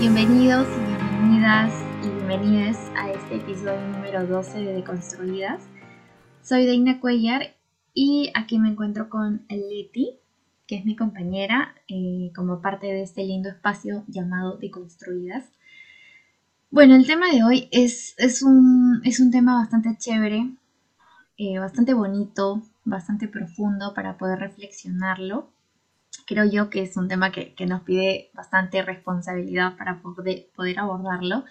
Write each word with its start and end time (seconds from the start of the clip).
bienvenidos 0.00 0.66
y 0.66 0.80
bienvenidas 0.86 1.72
y 2.02 2.08
bienvenidas 2.08 2.90
a 2.96 3.12
este 3.12 3.36
episodio 3.36 3.80
número 3.90 4.26
12 4.26 4.58
de 4.58 4.72
Deconstruidas. 4.72 5.62
Soy 6.42 6.66
Deina 6.66 6.98
Cuellar 6.98 7.54
y 7.94 8.32
aquí 8.34 8.58
me 8.58 8.70
encuentro 8.70 9.08
con 9.08 9.46
Leti, 9.48 10.18
que 10.66 10.74
es 10.74 10.84
mi 10.84 10.96
compañera, 10.96 11.76
eh, 11.86 12.32
como 12.34 12.60
parte 12.60 12.88
de 12.88 13.02
este 13.02 13.22
lindo 13.22 13.50
espacio 13.50 14.02
llamado 14.08 14.56
Deconstruidas. 14.56 15.44
Bueno, 16.72 16.96
el 16.96 17.06
tema 17.06 17.30
de 17.30 17.44
hoy 17.44 17.68
es, 17.70 18.16
es, 18.18 18.42
un, 18.42 19.00
es 19.04 19.20
un 19.20 19.30
tema 19.30 19.54
bastante 19.54 19.96
chévere, 19.96 20.56
eh, 21.38 21.58
bastante 21.60 21.94
bonito, 21.94 22.62
bastante 22.84 23.28
profundo 23.28 23.94
para 23.94 24.18
poder 24.18 24.40
reflexionarlo 24.40 25.52
creo 26.32 26.46
yo 26.46 26.70
que 26.70 26.82
es 26.82 26.96
un 26.96 27.08
tema 27.08 27.30
que, 27.30 27.54
nos 27.66 27.82
pide 27.82 28.30
bastante 28.32 28.82
responsabilidad 28.82 29.76
para 29.76 30.00
poder, 30.00 30.46
poder 30.56 30.78
abordarlo. 30.78 31.44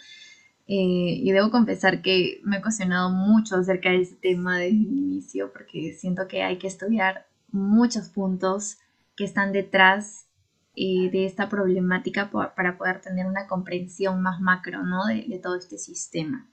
Eh, 0.67 1.19
y 1.23 1.31
debo 1.31 1.51
confesar 1.51 2.01
que 2.01 2.39
me 2.43 2.57
he 2.57 2.61
cuestionado 2.61 3.09
mucho 3.09 3.57
acerca 3.57 3.89
de 3.89 4.01
este 4.01 4.15
tema 4.15 4.57
desde 4.57 4.77
el 4.77 4.97
inicio, 4.97 5.51
porque 5.51 5.93
siento 5.93 6.27
que 6.27 6.43
hay 6.43 6.57
que 6.57 6.67
estudiar 6.67 7.27
muchos 7.51 8.09
puntos 8.09 8.77
que 9.15 9.25
están 9.25 9.51
detrás 9.51 10.27
eh, 10.75 11.09
de 11.11 11.25
esta 11.25 11.49
problemática 11.49 12.31
para 12.31 12.77
poder 12.77 13.01
tener 13.01 13.25
una 13.25 13.47
comprensión 13.47 14.21
más 14.21 14.39
macro 14.39 14.83
¿no? 14.83 15.05
de, 15.05 15.25
de 15.27 15.39
todo 15.39 15.57
este 15.57 15.77
sistema. 15.77 16.47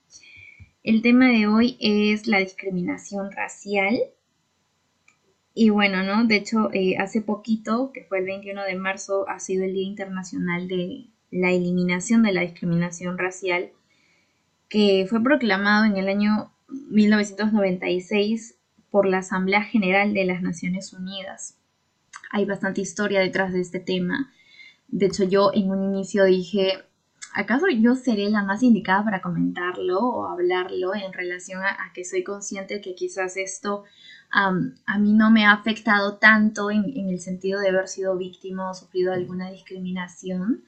El 0.83 1.01
tema 1.01 1.29
de 1.29 1.47
hoy 1.47 1.77
es 1.79 2.27
la 2.27 2.39
discriminación 2.39 3.31
racial 3.31 3.97
y 5.61 5.71
bueno, 5.71 6.03
¿no? 6.03 6.25
De 6.25 6.37
hecho, 6.37 6.69
eh, 6.71 6.95
hace 6.97 7.19
poquito, 7.21 7.91
que 7.93 8.05
fue 8.05 8.19
el 8.19 8.25
21 8.25 8.63
de 8.63 8.75
marzo, 8.75 9.27
ha 9.27 9.39
sido 9.39 9.65
el 9.65 9.73
Día 9.73 9.85
Internacional 9.85 10.69
de 10.69 11.07
la 11.31 11.51
Eliminación 11.51 12.23
de 12.23 12.31
la 12.31 12.39
Discriminación 12.39 13.17
Racial, 13.17 13.71
que 14.69 15.05
fue 15.09 15.21
proclamado 15.21 15.83
en 15.83 15.97
el 15.97 16.07
año 16.07 16.53
1996 16.69 18.55
por 18.89 19.05
la 19.05 19.17
Asamblea 19.17 19.63
General 19.63 20.13
de 20.13 20.23
las 20.23 20.41
Naciones 20.41 20.93
Unidas. 20.93 21.57
Hay 22.31 22.45
bastante 22.45 22.79
historia 22.79 23.19
detrás 23.19 23.51
de 23.51 23.59
este 23.59 23.81
tema. 23.81 24.31
De 24.87 25.07
hecho, 25.07 25.25
yo 25.25 25.51
en 25.53 25.71
un 25.71 25.83
inicio 25.83 26.23
dije, 26.23 26.85
¿acaso 27.33 27.65
yo 27.67 27.95
seré 27.95 28.29
la 28.29 28.43
más 28.43 28.63
indicada 28.63 29.03
para 29.03 29.21
comentarlo 29.21 29.99
o 29.99 30.25
hablarlo 30.25 30.95
en 30.95 31.11
relación 31.11 31.63
a, 31.63 31.71
a 31.71 31.91
que 31.93 32.05
soy 32.05 32.23
consciente 32.23 32.79
que 32.79 32.95
quizás 32.95 33.35
esto 33.35 33.83
a 34.31 34.99
mí 34.99 35.13
no 35.13 35.31
me 35.31 35.45
ha 35.45 35.53
afectado 35.53 36.17
tanto 36.17 36.69
en, 36.71 36.85
el 36.95 37.19
sentido 37.19 37.59
de 37.59 37.69
haber 37.69 37.87
sido 37.87 38.17
víctima 38.17 38.69
o 38.69 38.73
sufrido 38.73 39.13
alguna 39.13 39.49
discriminación. 39.51 40.63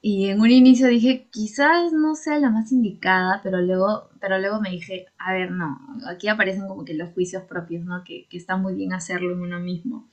Y 0.00 0.28
en 0.28 0.40
un 0.40 0.50
inicio 0.50 0.86
dije, 0.86 1.26
quizás 1.32 1.92
no 1.92 2.14
sea 2.14 2.38
la 2.38 2.50
más 2.50 2.70
indicada, 2.70 3.40
pero 3.42 3.60
luego, 3.60 4.10
pero 4.20 4.38
luego 4.38 4.60
me 4.60 4.70
dije, 4.70 5.06
a 5.18 5.32
ver, 5.32 5.50
no, 5.50 5.78
aquí 6.06 6.28
aparecen 6.28 6.68
como 6.68 6.84
que 6.84 6.94
los 6.94 7.12
juicios 7.14 7.42
propios, 7.44 7.84
¿no? 7.84 8.04
Que, 8.04 8.26
que 8.30 8.36
está 8.36 8.56
muy 8.56 8.74
bien 8.74 8.92
hacerlo 8.92 9.32
en 9.32 9.40
uno 9.40 9.58
mismo. 9.58 10.08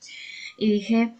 Y 0.58 0.72
dije, 0.72 1.14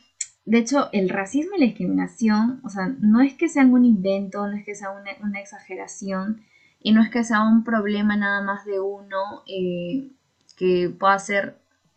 de 0.46 0.58
hecho, 0.58 0.88
el 0.92 1.08
racismo 1.08 1.56
y 1.56 1.60
la 1.60 1.66
discriminación, 1.66 2.60
o 2.64 2.68
sea, 2.68 2.94
no 3.00 3.20
es 3.20 3.34
que 3.34 3.48
sean 3.48 3.72
un 3.72 3.84
invento, 3.84 4.46
no 4.46 4.56
es 4.56 4.64
que 4.64 4.76
sea 4.76 4.90
una, 4.92 5.40
exageración, 5.40 6.42
y 6.80 6.92
no 6.92 7.02
es 7.02 7.10
que 7.10 7.24
sea 7.24 7.42
un 7.42 7.64
problema 7.64 8.16
nada 8.16 8.42
más 8.42 8.64
de 8.64 8.78
uno, 8.78 9.42
eh, 9.48 10.08
que 10.56 10.90
pueda 10.98 11.18
ser 11.18 11.56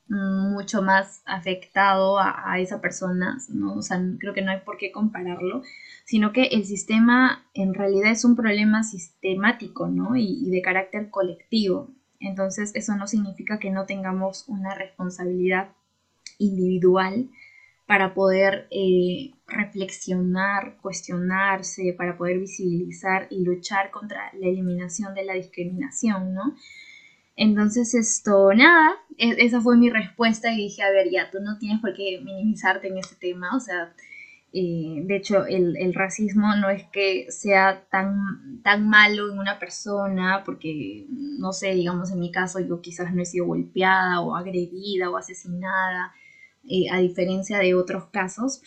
mucho 0.10 0.82
más 0.82 1.22
afectado 1.26 2.18
a, 2.20 2.60
esa 2.60 2.82
persona, 2.82 3.38
¿no? 3.50 3.76
O 3.76 3.82
sea, 3.82 4.02
creo 4.20 4.34
que 4.34 4.42
no 4.42 4.52
hay 4.52 4.60
por 4.62 4.78
qué 4.78 4.92
compararlo, 4.92 5.62
sino 6.04 6.34
que 6.34 6.46
el 6.46 6.66
sistema 6.66 7.46
en 7.54 7.76
realidad 7.76 8.12
es 8.12 8.26
un 8.26 8.36
problema 8.36 8.84
sistemático, 8.84 9.88
¿no? 9.88 10.16
Y, 10.16 10.50
de 10.50 10.62
carácter 10.64 11.12
colectivo. 11.12 11.90
Entonces, 12.20 12.72
eso 12.74 12.96
no 12.96 13.08
significa 13.08 13.60
que 13.60 13.70
no 13.70 13.86
tengamos 13.86 14.46
una 14.48 14.74
responsabilidad 14.74 15.70
individual 16.40 17.30
para 17.86 18.14
poder 18.14 18.68
eh, 18.72 19.32
reflexionar, 19.48 20.78
cuestionarse, 20.82 21.94
para 21.98 22.18
poder 22.18 22.40
visibilizar 22.40 23.28
y 23.30 23.44
luchar 23.44 23.92
contra 23.92 24.32
la 24.34 24.48
eliminación 24.48 25.14
de 25.14 25.26
la 25.26 25.34
discriminación, 25.34 26.34
¿no? 26.34 26.56
Entonces, 27.42 27.94
esto, 27.94 28.54
nada, 28.54 28.98
e, 29.18 29.34
esa 29.46 29.62
fue 29.62 29.78
mi 29.78 29.90
respuesta 29.90 30.52
y 30.52 30.58
dije, 30.58 30.84
a 30.84 30.92
ver, 30.92 31.10
ya, 31.10 31.32
tú 31.32 31.40
no 31.40 31.58
tienes 31.58 31.80
por 31.80 31.94
qué 31.94 32.20
minimizarte 32.22 32.90
en 32.90 32.98
este 32.98 33.16
tema, 33.16 33.56
o 33.56 33.62
sea, 33.62 33.94
eh, 34.52 35.04
de 35.06 35.16
hecho, 35.16 35.46
el, 35.46 35.94
racismo 35.94 36.54
no 36.58 36.70
es 36.70 36.84
que 36.92 37.32
sea 37.32 37.86
tan, 37.90 38.62
tan 38.62 38.90
malo 38.90 39.32
en 39.32 39.40
una 39.40 39.58
persona, 39.58 40.44
porque, 40.46 41.06
no 41.10 41.54
sé, 41.54 41.74
digamos, 41.76 42.12
en 42.12 42.20
mi 42.20 42.30
caso 42.30 42.60
yo 42.60 42.82
quizás 42.82 43.14
no 43.14 43.22
he 43.22 43.26
sido 43.26 43.46
golpeada 43.46 44.20
o 44.20 44.36
agredida 44.36 45.10
o 45.10 45.16
asesinada, 45.16 46.12
eh, 46.68 46.90
a 46.92 47.00
diferencia 47.00 47.60
de 47.60 47.74
otros 47.74 48.08
casos, 48.08 48.62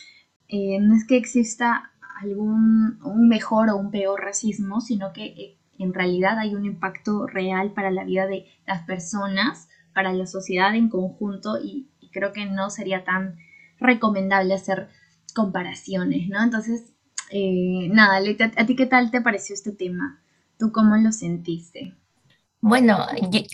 eh, 0.47 0.79
no 0.79 0.95
es 0.95 1.05
que 1.05 1.17
exista 1.17 1.91
algún 2.21 2.99
un 3.03 3.27
mejor 3.27 3.69
o 3.69 3.77
un 3.77 3.91
peor 3.91 4.19
racismo, 4.21 4.81
sino 4.81 5.13
que 5.13 5.57
en 5.79 5.93
realidad 5.93 6.37
hay 6.39 6.55
un 6.55 6.65
impacto 6.65 7.27
real 7.27 7.71
para 7.71 7.91
la 7.91 8.03
vida 8.03 8.27
de 8.27 8.45
las 8.65 8.83
personas, 8.83 9.69
para 9.93 10.13
la 10.13 10.27
sociedad 10.27 10.75
en 10.75 10.89
conjunto 10.89 11.57
y, 11.61 11.89
creo 12.11 12.31
que 12.31 12.45
no 12.45 12.69
sería 12.69 13.03
tan 13.03 13.37
recomendable 13.79 14.53
hacer 14.53 14.87
comparaciones, 15.33 16.29
¿no? 16.29 16.43
Entonces, 16.43 16.93
eh, 17.31 17.89
nada, 17.91 18.21
¿a 18.55 18.65
ti 18.67 18.75
qué 18.75 18.85
tal 18.85 19.09
te 19.09 19.19
pareció 19.19 19.55
este 19.55 19.71
tema? 19.71 20.21
¿Tú 20.59 20.71
cómo 20.71 20.95
lo 20.97 21.11
sentiste? 21.11 21.95
Bueno, 22.61 22.99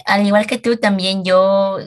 al 0.05 0.27
igual 0.27 0.45
que 0.45 0.57
tú 0.57 0.75
también 0.75 1.23
yo 1.23 1.77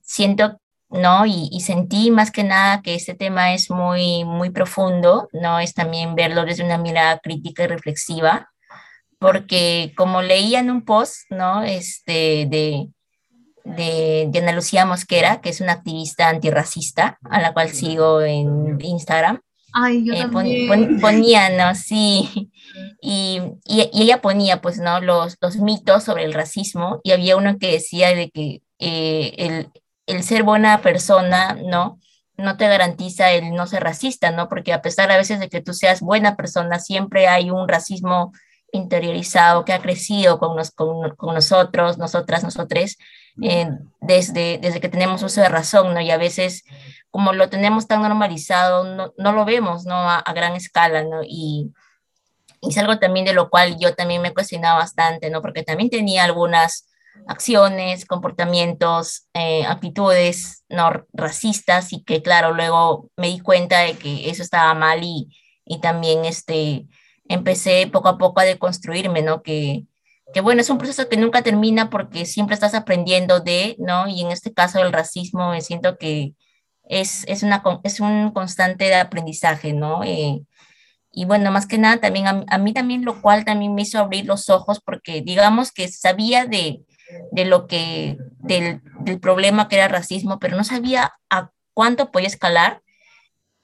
siento, 0.00 0.60
¿no? 0.90 1.26
Y, 1.26 1.48
y, 1.50 1.62
sentí 1.62 2.12
más 2.12 2.30
que 2.30 2.44
nada 2.44 2.82
que 2.82 2.94
este 2.94 3.14
tema 3.14 3.52
es 3.52 3.68
muy, 3.68 4.24
muy 4.24 4.50
profundo, 4.50 5.28
¿no? 5.32 5.58
Es 5.58 5.74
también 5.74 6.14
verlo 6.14 6.44
desde 6.44 6.64
una 6.64 6.78
mirada 6.78 7.18
crítica 7.18 7.64
y 7.64 7.66
reflexiva 7.66 8.48
porque 9.18 9.92
como 9.96 10.22
leía 10.22 10.60
en 10.60 10.70
un 10.70 10.82
post, 10.82 11.30
¿no? 11.30 11.62
Este, 11.62 12.46
de, 12.48 12.88
de, 13.64 14.30
Ana 14.38 14.52
Lucía 14.52 14.84
Mosquera, 14.84 15.40
que 15.40 15.50
es 15.50 15.60
una 15.60 15.72
activista 15.72 16.28
antirracista, 16.28 17.18
a 17.24 17.40
la 17.40 17.52
cual 17.52 17.70
sigo 17.70 18.20
en 18.20 18.80
Instagram. 18.80 19.40
Ay, 19.72 20.04
yo 20.06 20.14
eh, 20.14 20.28
ponía, 21.00 21.50
¿no? 21.50 21.74
Sí. 21.74 22.50
Y, 23.00 23.40
y, 23.64 23.90
ella 23.92 24.20
ponía, 24.20 24.60
pues, 24.60 24.78
¿no? 24.78 25.00
Los, 25.00 25.36
los 25.40 25.56
mitos 25.56 26.04
sobre 26.04 26.24
el 26.24 26.34
racismo 26.34 27.00
y 27.04 27.12
había 27.12 27.36
uno 27.36 27.58
que 27.58 27.72
decía 27.72 28.14
de 28.14 28.30
que 28.30 28.62
eh, 28.78 29.34
el, 29.38 29.68
el 30.06 30.22
ser 30.22 30.42
buena 30.42 30.82
persona, 30.82 31.54
¿no? 31.54 31.98
no 32.38 32.56
te 32.56 32.68
garantiza 32.68 33.32
el 33.32 33.52
no 33.52 33.66
ser 33.66 33.82
racista, 33.82 34.30
¿no? 34.30 34.48
Porque 34.48 34.72
a 34.72 34.82
pesar 34.82 35.10
a 35.10 35.16
veces 35.16 35.40
de 35.40 35.48
que 35.48 35.62
tú 35.62 35.72
seas 35.72 36.00
buena 36.00 36.36
persona, 36.36 36.78
siempre 36.78 37.28
hay 37.28 37.50
un 37.50 37.66
racismo 37.68 38.32
interiorizado, 38.76 39.64
que 39.64 39.72
ha 39.72 39.82
crecido 39.82 40.38
con, 40.38 40.56
con, 41.16 41.34
nosotros, 41.34 41.98
nosotras, 41.98 42.44
nosotres, 42.44 42.98
eh, 43.42 43.68
desde, 44.00 44.58
desde 44.58 44.80
que 44.80 44.88
tenemos 44.88 45.22
uso 45.22 45.40
de 45.40 45.48
razón, 45.48 45.94
¿no? 45.94 46.00
Y 46.00 46.10
a 46.10 46.16
veces, 46.16 46.64
como 47.10 47.32
lo 47.32 47.48
tenemos 47.48 47.86
tan 47.86 48.02
normalizado, 48.02 48.84
no, 48.84 49.12
no 49.18 49.32
lo 49.32 49.44
vemos, 49.44 49.84
¿no? 49.84 49.94
A, 49.94 50.22
gran 50.34 50.54
escala, 50.54 51.02
¿no? 51.02 51.22
Y, 51.22 51.72
y, 52.60 52.68
es 52.70 52.78
algo 52.78 52.98
también 52.98 53.26
de 53.26 53.34
lo 53.34 53.50
cual 53.50 53.76
yo 53.78 53.94
también 53.94 54.22
me 54.22 54.28
he 54.28 54.34
cuestionado 54.34 54.78
bastante, 54.78 55.30
¿no? 55.30 55.42
Porque 55.42 55.62
también 55.62 55.90
tenía 55.90 56.24
algunas 56.24 56.88
acciones, 57.26 58.04
comportamientos, 58.04 59.26
eh, 59.34 59.64
actitudes 59.66 60.64
no 60.68 61.06
racistas 61.12 61.92
y 61.92 62.02
que 62.02 62.22
claro, 62.22 62.52
luego 62.52 63.10
me 63.16 63.28
di 63.28 63.40
cuenta 63.40 63.80
de 63.80 63.94
que 63.94 64.30
eso 64.30 64.42
estaba 64.42 64.74
mal 64.74 65.02
y, 65.02 65.28
y 65.64 65.80
también 65.80 66.24
este, 66.24 66.86
empecé 67.28 67.86
poco 67.86 68.08
a 68.08 68.18
poco 68.18 68.40
a 68.40 68.44
deconstruirme, 68.44 69.22
¿no? 69.22 69.42
Que, 69.42 69.84
que 70.32 70.40
bueno, 70.40 70.60
es 70.60 70.70
un 70.70 70.78
proceso 70.78 71.08
que 71.08 71.16
nunca 71.16 71.42
termina 71.42 71.90
porque 71.90 72.26
siempre 72.26 72.54
estás 72.54 72.74
aprendiendo 72.74 73.40
de, 73.40 73.76
¿no? 73.78 74.08
Y 74.08 74.22
en 74.22 74.30
este 74.30 74.52
caso 74.52 74.80
el 74.80 74.92
racismo 74.92 75.50
me 75.50 75.60
siento 75.60 75.98
que 75.98 76.34
es, 76.88 77.24
es, 77.28 77.42
una, 77.42 77.62
es 77.84 78.00
un 78.00 78.30
constante 78.32 78.84
de 78.84 78.96
aprendizaje, 78.96 79.72
¿no? 79.72 80.04
Eh, 80.04 80.42
y 81.12 81.24
bueno, 81.24 81.50
más 81.50 81.66
que 81.66 81.78
nada 81.78 81.98
también 81.98 82.26
a, 82.26 82.58
mí 82.58 82.72
también 82.74 83.04
lo 83.04 83.22
cual 83.22 83.44
también 83.44 83.74
me 83.74 83.82
hizo 83.82 83.98
abrir 83.98 84.26
los 84.26 84.50
ojos 84.50 84.80
porque 84.84 85.22
digamos 85.22 85.72
que 85.72 85.88
sabía 85.88 86.44
de, 86.44 86.82
de 87.32 87.44
lo 87.46 87.66
que, 87.66 88.18
del, 88.38 88.82
del 89.00 89.18
problema 89.18 89.68
que 89.68 89.76
era 89.76 89.88
racismo, 89.88 90.38
pero 90.38 90.56
no 90.58 90.64
sabía 90.64 91.14
a 91.30 91.50
cuánto 91.72 92.10
podía 92.10 92.28
escalar 92.28 92.82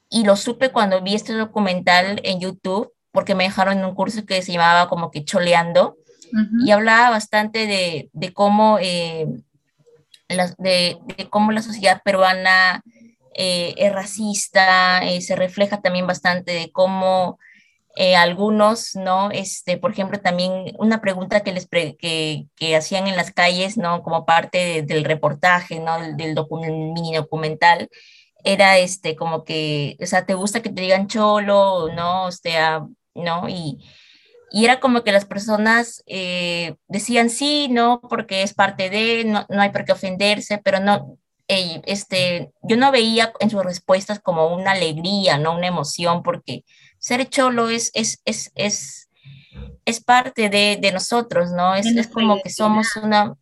y 0.09 0.25
lo 0.25 0.37
supe 0.37 0.71
cuando 0.71 1.03
vi 1.03 1.15
este 1.15 1.35
documental 1.35 2.21
en 2.25 2.41
YouTube 2.41 2.93
porque 3.13 3.35
me 3.35 3.45
dejaron 3.45 3.79
en 3.79 3.85
un 3.85 3.95
curso 3.95 4.25
que 4.27 4.43
se 4.43 4.53
llamaba 4.53 4.89
como 4.89 5.11
que 5.11 5.25
Choleando 5.25 5.97
y 6.65 6.71
hablaba 6.71 7.11
bastante 7.11 7.67
de, 7.67 8.09
de 8.15 8.33
cómo, 8.33 8.79
eh, 8.81 9.27
la, 10.29 10.55
de, 10.57 10.99
cómo 11.29 11.53
la 11.53 11.61
sociedad 11.61 12.01
peruana 12.03 12.83
eh, 13.35 13.75
es 13.77 13.93
racista, 13.93 15.05
eh, 15.05 15.21
se 15.21 15.37
refleja 15.37 15.83
también 15.83 16.07
bastante 16.07 16.53
de 16.53 16.73
cómo 16.73 17.39
eh, 17.97 18.17
algunos, 18.17 18.97
¿no? 18.97 19.31
Este, 19.31 19.77
por 19.77 19.91
ejemplo, 19.91 20.19
también 20.21 20.75
una 20.79 21.03
pregunta 21.03 21.41
que 21.41 21.53
les 21.53 21.69
que, 21.69 22.47
que, 22.57 22.77
hacían 22.77 23.07
en 23.07 23.17
las 23.17 23.33
calles, 23.33 23.77
¿no? 23.77 24.03
Como 24.03 24.25
parte 24.25 24.83
del 24.83 25.05
reportaje, 25.05 25.81
¿no? 25.81 26.01
Del, 26.01 26.17
del 26.17 26.35
mini 26.95 27.15
documental, 27.15 27.91
era 28.45 28.79
este, 28.79 29.15
como 29.17 29.45
que, 29.45 29.97
o 30.01 30.07
sea, 30.07 30.25
¿te 30.25 30.35
gusta 30.35 30.63
que 30.63 30.71
te 30.71 30.81
digan 30.81 31.07
cholo, 31.07 31.89
no? 31.95 32.25
O 32.25 32.33
sea, 32.33 32.87
¿no? 33.15 33.49
Y, 33.49 33.85
y 34.51 34.65
era 34.65 34.81
como 34.81 35.03
que 35.03 35.13
las 35.13 35.25
personas 35.25 36.03
eh, 36.07 36.77
decían 36.89 37.31
sí, 37.31 37.69
no, 37.71 38.01
porque 38.01 38.43
es 38.43 38.55
parte 38.55 38.91
de, 38.91 39.25
no, 39.25 39.47
no 39.49 39.63
hay 39.63 39.71
por 39.71 39.85
qué 39.85 39.93
ofenderse, 39.93 40.59
pero 40.59 40.81
no, 40.81 41.19
este, 41.49 42.53
yo 42.63 42.77
no 42.77 42.93
veía 42.93 43.33
en 43.41 43.51
sus 43.51 43.65
respuestas 43.65 44.21
como 44.21 44.55
una 44.55 44.73
alegría, 44.73 45.39
no 45.39 45.55
una 45.55 45.67
emoción, 45.67 46.23
porque 46.23 46.65
ser 46.99 47.29
cholo 47.29 47.69
es, 47.69 47.91
es, 47.95 48.21
es, 48.25 48.53
es, 48.55 49.09
es 49.85 50.01
parte 50.03 50.49
de, 50.49 50.79
de 50.81 50.93
nosotros, 50.93 51.51
¿no? 51.51 51.75
Es, 51.75 51.87
es 51.87 52.09
como 52.09 52.41
que 52.43 52.51
somos 52.51 52.97
una, 52.97 53.35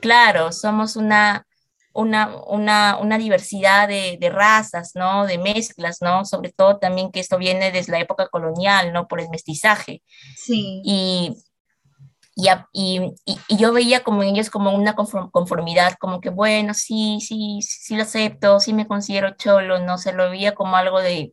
claro, 0.00 0.52
somos 0.52 0.96
una, 0.96 1.46
una, 1.94 2.36
una, 2.46 2.98
una 2.98 3.18
diversidad 3.18 3.88
de, 3.88 4.18
de, 4.20 4.28
razas, 4.28 4.92
¿no? 4.94 5.26
De 5.26 5.38
mezclas, 5.38 6.02
¿no? 6.02 6.24
Sobre 6.24 6.52
todo 6.52 6.78
también 6.78 7.10
que 7.10 7.20
esto 7.20 7.38
viene 7.38 7.70
desde 7.70 7.92
la 7.92 8.00
época 8.00 8.28
colonial, 8.28 8.92
¿no? 8.92 9.06
Por 9.06 9.20
el 9.20 9.30
mestizaje. 9.30 10.02
Sí. 10.36 10.82
Y, 10.84 11.36
y, 12.34 12.48
y, 12.72 13.14
y, 13.48 13.56
yo 13.56 13.72
veía 13.72 14.02
como 14.02 14.22
en 14.22 14.30
ellos 14.30 14.50
como 14.50 14.72
una 14.74 14.94
conformidad, 14.94 15.94
como 16.00 16.20
que 16.20 16.30
bueno, 16.30 16.74
sí, 16.74 17.18
sí, 17.20 17.60
sí 17.62 17.96
lo 17.96 18.02
acepto, 18.02 18.58
sí 18.58 18.72
me 18.72 18.88
considero 18.88 19.36
cholo, 19.36 19.78
no 19.78 19.96
se 19.96 20.12
lo 20.12 20.30
veía 20.30 20.54
como 20.54 20.76
algo 20.76 21.00
de, 21.00 21.32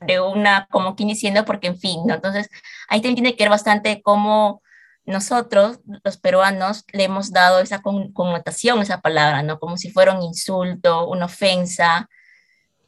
de 0.00 0.20
una, 0.20 0.66
como 0.70 0.96
quien 0.96 1.10
diciendo, 1.10 1.44
porque 1.44 1.66
en 1.68 1.78
fin, 1.78 2.00
¿no? 2.06 2.14
Entonces, 2.14 2.48
ahí 2.88 3.00
también 3.00 3.16
tiene 3.16 3.36
que 3.36 3.44
ver 3.44 3.50
bastante 3.50 4.00
cómo 4.02 4.62
nosotros, 5.06 5.80
los 6.04 6.16
peruanos, 6.18 6.84
le 6.92 7.04
hemos 7.04 7.32
dado 7.32 7.60
esa 7.60 7.80
connotación 7.80 8.82
esa 8.82 9.00
palabra, 9.00 9.42
¿no? 9.42 9.58
Como 9.58 9.76
si 9.76 9.90
fuera 9.90 10.12
un 10.12 10.22
insulto, 10.22 11.08
una 11.08 11.26
ofensa, 11.26 12.08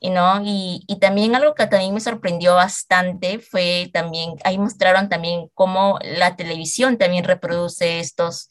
¿no? 0.03 0.43
Y, 0.45 0.85
y, 0.87 0.99
también 0.99 1.35
algo 1.35 1.55
que 1.55 1.67
también 1.67 1.95
me 1.95 2.01
sorprendió 2.01 2.55
bastante 2.55 3.39
fue 3.39 3.91
también, 3.93 4.35
ahí 4.45 4.59
mostraron 4.59 5.09
también 5.09 5.49
cómo 5.55 5.99
la 6.03 6.37
televisión 6.37 6.99
también 6.99 7.25
reproduce 7.25 8.01
estos 8.01 8.51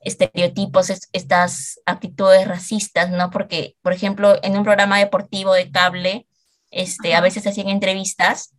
estereotipos, 0.00 0.90
estas 1.12 1.80
actitudes 1.86 2.46
racistas, 2.46 3.10
¿no? 3.10 3.30
Porque, 3.30 3.76
por 3.82 3.92
ejemplo, 3.92 4.38
en 4.42 4.56
un 4.56 4.64
programa 4.64 4.98
deportivo 4.98 5.52
de 5.52 5.70
cable, 5.70 6.26
este, 6.70 7.14
a 7.14 7.20
veces 7.20 7.46
hacían 7.46 7.68
entrevistas 7.68 8.55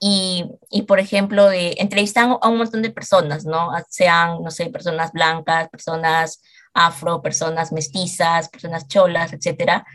y, 0.00 0.44
y, 0.70 0.82
por 0.82 1.00
ejemplo, 1.00 1.50
eh, 1.50 1.74
entrevistan 1.78 2.36
a 2.40 2.48
un 2.48 2.58
montón 2.58 2.82
de 2.82 2.90
personas, 2.90 3.44
¿no? 3.44 3.70
Sean, 3.88 4.42
no 4.42 4.50
sé, 4.50 4.66
personas 4.66 5.12
blancas, 5.12 5.68
personas 5.68 6.42
afro, 6.74 7.22
personas 7.22 7.72
mestizas, 7.72 8.48
personas 8.48 8.88
cholas, 8.88 9.32
etcétera. 9.32 9.86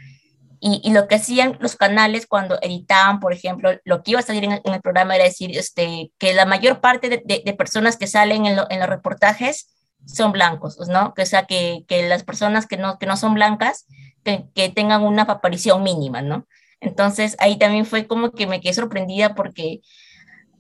Y, 0.62 0.82
y, 0.84 0.92
lo 0.92 1.08
que 1.08 1.16
hacían 1.16 1.58
los 1.62 1.76
canales 1.76 2.28
cuando 2.28 2.58
editaban, 2.62 3.20
por 3.20 3.34
ejemplo, 3.34 3.72
lo 3.86 4.04
que 4.04 4.12
iba 4.12 4.20
a 4.20 4.24
salir 4.24 4.44
en, 4.44 4.54
en 4.64 4.74
el 4.74 4.82
programa 4.82 5.16
era 5.16 5.24
decir 5.24 5.58
este, 5.58 6.12
que 6.18 6.34
la 6.34 6.46
mayor 6.46 6.82
parte 6.82 7.08
de, 7.08 7.22
de, 7.24 7.44
de 7.46 7.54
personas 7.54 7.96
que 7.96 8.08
salen 8.08 8.46
en, 8.46 8.58
lo, 8.58 8.68
en, 8.70 8.80
los 8.80 8.90
reportajes 8.90 9.70
son 10.06 10.32
blancos, 10.32 10.78
¿no? 10.90 11.14
Que, 11.14 11.22
o 11.22 11.26
sea, 11.26 11.46
que, 11.46 11.86
que 11.88 12.08
las 12.10 12.24
personas 12.24 12.68
que 12.68 12.78
no, 12.78 12.98
que 12.98 13.06
no 13.06 13.16
son 13.16 13.36
blancas, 13.36 13.86
que, 14.24 14.46
que 14.54 14.70
tengan 14.70 15.04
una 15.04 15.24
aparición 15.24 15.84
mínima, 15.84 16.22
¿no? 16.22 16.46
Entonces 16.82 17.36
ahí 17.40 17.58
también 17.58 17.86
fue 17.86 18.08
como 18.08 18.32
que 18.32 18.48
me 18.48 18.62
quedé 18.62 18.74
sorprendida 18.74 19.36
porque 19.36 19.82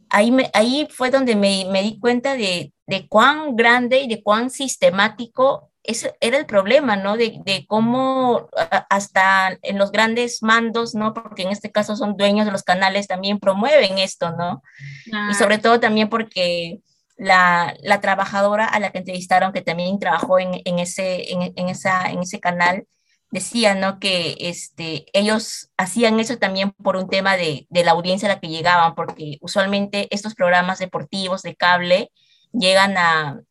ahí, 0.10 0.32
me, 0.32 0.50
ahí 0.54 0.88
fue 0.92 1.12
donde 1.12 1.36
me, 1.36 1.66
me 1.72 1.82
di 1.82 2.00
cuenta 2.00 2.36
de, 2.36 2.74
de, 2.88 3.08
cuán 3.08 3.56
grande 3.56 4.00
y 4.00 4.08
de 4.08 4.22
cuán 4.22 4.50
sistemático 4.50 5.72
ese 5.84 6.14
era 6.20 6.38
el 6.38 6.46
problema, 6.46 6.98
¿no? 6.98 7.16
De, 7.16 7.40
de, 7.46 7.66
cómo 7.66 8.50
hasta 8.90 9.58
en 9.62 9.78
los 9.78 9.92
grandes 9.92 10.44
mandos, 10.44 10.94
¿no? 10.94 11.14
Porque 11.14 11.44
en 11.44 11.50
este 11.50 11.72
caso 11.72 11.96
son 11.96 12.18
dueños 12.18 12.46
de 12.46 12.52
los 12.52 12.64
canales, 12.64 13.08
también 13.08 13.40
promueven 13.40 13.98
esto, 13.98 14.32
¿no? 14.32 14.62
Ah. 15.14 15.30
Y 15.32 15.34
sobre 15.36 15.58
todo 15.58 15.80
también 15.80 16.10
porque 16.10 16.82
la, 17.18 17.74
la, 17.82 18.02
trabajadora 18.02 18.66
a 18.66 18.80
la 18.80 18.92
que 18.92 19.00
entrevistaron, 19.00 19.54
que 19.54 19.62
también 19.62 20.00
trabajó 20.00 20.38
en, 20.40 20.62
en 20.64 20.80
ese, 20.80 21.32
en, 21.32 21.54
en, 21.56 21.70
esa, 21.70 22.12
en 22.12 22.20
ese 22.20 22.40
canal, 22.40 22.86
decía, 23.32 23.76
¿no? 23.76 24.00
Que 24.00 24.36
este, 24.40 25.06
ellos 25.14 25.72
hacían 25.78 26.20
eso 26.20 26.38
también 26.38 26.72
por 26.72 26.96
un 26.96 27.10
tema 27.10 27.38
de, 27.38 27.68
de, 27.70 27.84
la 27.84 27.92
audiencia 27.92 28.30
a 28.30 28.36
la 28.36 28.40
que 28.40 28.48
llegaban, 28.50 28.96
porque 28.96 29.38
usualmente 29.42 30.08
estos 30.12 30.36
programas 30.36 30.80
deportivos 30.80 31.42
de 31.42 31.56
cable 31.56 32.12
llegan 32.54 32.98
a, 32.98 33.42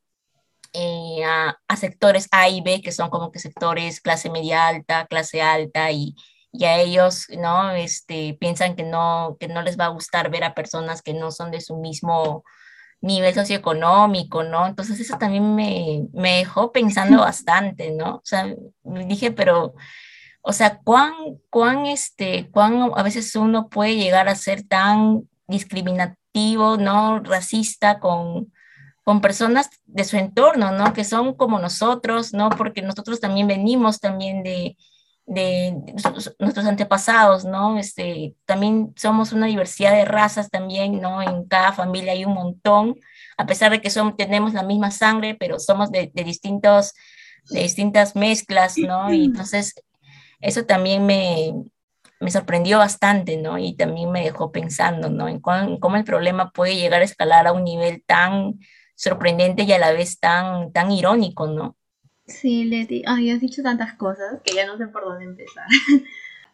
eh, 0.72 1.24
a, 1.24 1.58
a, 1.68 1.76
sectores 1.76 2.28
A 2.32 2.48
y 2.48 2.60
B, 2.60 2.82
que 2.82 2.92
son 2.92 3.10
como 3.10 3.30
que 3.32 3.38
sectores 3.38 4.00
clase 4.00 4.30
media 4.30 4.68
alta, 4.68 5.06
clase 5.06 5.42
alta, 5.42 5.90
y, 5.92 6.14
y 6.52 6.64
a 6.64 6.78
ellos, 6.78 7.26
¿no? 7.38 7.70
Este, 7.72 8.36
piensan 8.40 8.74
que 8.76 8.82
no, 8.82 9.36
que 9.38 9.48
no 9.48 9.62
les 9.62 9.78
va 9.78 9.86
a 9.86 9.88
gustar 9.88 10.30
ver 10.30 10.44
a 10.44 10.54
personas 10.54 11.02
que 11.02 11.14
no 11.14 11.30
son 11.30 11.50
de 11.50 11.60
su 11.60 11.76
mismo 11.76 12.44
nivel 13.00 13.34
socioeconómico, 13.34 14.42
¿no? 14.42 14.66
Entonces 14.66 14.98
eso 15.00 15.18
también 15.18 15.54
me, 15.54 16.06
me 16.12 16.38
dejó 16.38 16.72
pensando 16.72 17.18
bastante, 17.18 17.92
¿no? 17.92 18.16
O 18.16 18.22
sea, 18.24 18.54
dije, 18.84 19.30
pero, 19.30 19.74
o 20.42 20.52
sea, 20.52 20.78
¿cuán, 20.82 21.12
cuán, 21.50 21.86
este, 21.86 22.50
cuán 22.50 22.90
a 22.96 23.02
veces 23.02 23.34
uno 23.36 23.68
puede 23.68 23.96
llegar 23.96 24.28
a 24.28 24.34
ser 24.34 24.62
tan 24.62 25.28
discriminativo, 25.46 26.76
¿no? 26.76 27.20
Racista 27.20 28.00
con, 28.00 28.52
con 29.04 29.20
personas 29.20 29.70
de 29.86 30.04
su 30.04 30.16
entorno, 30.16 30.72
¿no? 30.72 30.92
Que 30.92 31.04
son 31.04 31.34
como 31.34 31.58
nosotros, 31.58 32.32
¿no? 32.32 32.50
Porque 32.50 32.82
nosotros 32.82 33.20
también 33.20 33.46
venimos 33.46 34.00
también 34.00 34.42
de, 34.42 34.76
de, 35.28 35.76
nuestros 36.38 36.66
antepasados, 36.66 37.44
¿no? 37.44 37.78
Este, 37.78 38.34
también 38.46 38.94
somos 38.96 39.32
una 39.32 39.46
diversidad 39.46 39.92
de 39.92 40.06
razas 40.06 40.50
también, 40.50 41.00
¿no? 41.00 41.22
En 41.22 41.44
cada 41.46 41.72
familia 41.72 42.12
hay 42.12 42.24
un 42.24 42.32
montón, 42.32 42.96
a 43.36 43.46
pesar 43.46 43.70
de 43.70 43.80
que 43.80 43.90
somos, 43.90 44.16
tenemos 44.16 44.54
la 44.54 44.62
misma 44.62 44.90
sangre, 44.90 45.36
pero 45.38 45.60
somos 45.60 45.92
de, 45.92 46.10
de 46.14 46.24
distintos, 46.24 46.94
de 47.50 47.60
distintas 47.60 48.16
mezclas, 48.16 48.78
¿no? 48.78 49.12
Y 49.12 49.26
entonces 49.26 49.74
eso 50.40 50.64
también 50.64 51.04
me, 51.04 51.52
me 52.20 52.30
sorprendió 52.30 52.78
bastante, 52.78 53.36
¿no? 53.36 53.58
Y 53.58 53.74
también 53.76 54.10
me 54.10 54.24
dejó 54.24 54.50
pensando, 54.50 55.10
¿no? 55.10 55.28
En 55.28 55.40
cómo, 55.40 55.78
cómo, 55.78 55.96
el 55.96 56.04
problema 56.04 56.50
puede 56.50 56.74
llegar 56.74 57.02
a 57.02 57.04
escalar 57.04 57.46
a 57.46 57.52
un 57.52 57.64
nivel 57.64 58.02
tan 58.06 58.58
sorprendente 58.96 59.62
y 59.62 59.72
a 59.72 59.78
la 59.78 59.92
vez 59.92 60.18
tan, 60.18 60.72
tan 60.72 60.90
irónico, 60.90 61.46
¿no? 61.46 61.76
Sí, 62.28 62.64
Leti, 62.64 63.02
has 63.06 63.40
dicho 63.40 63.62
tantas 63.62 63.94
cosas 63.94 64.40
que 64.44 64.54
ya 64.54 64.66
no 64.66 64.76
sé 64.76 64.86
por 64.86 65.04
dónde 65.04 65.24
empezar. 65.24 65.66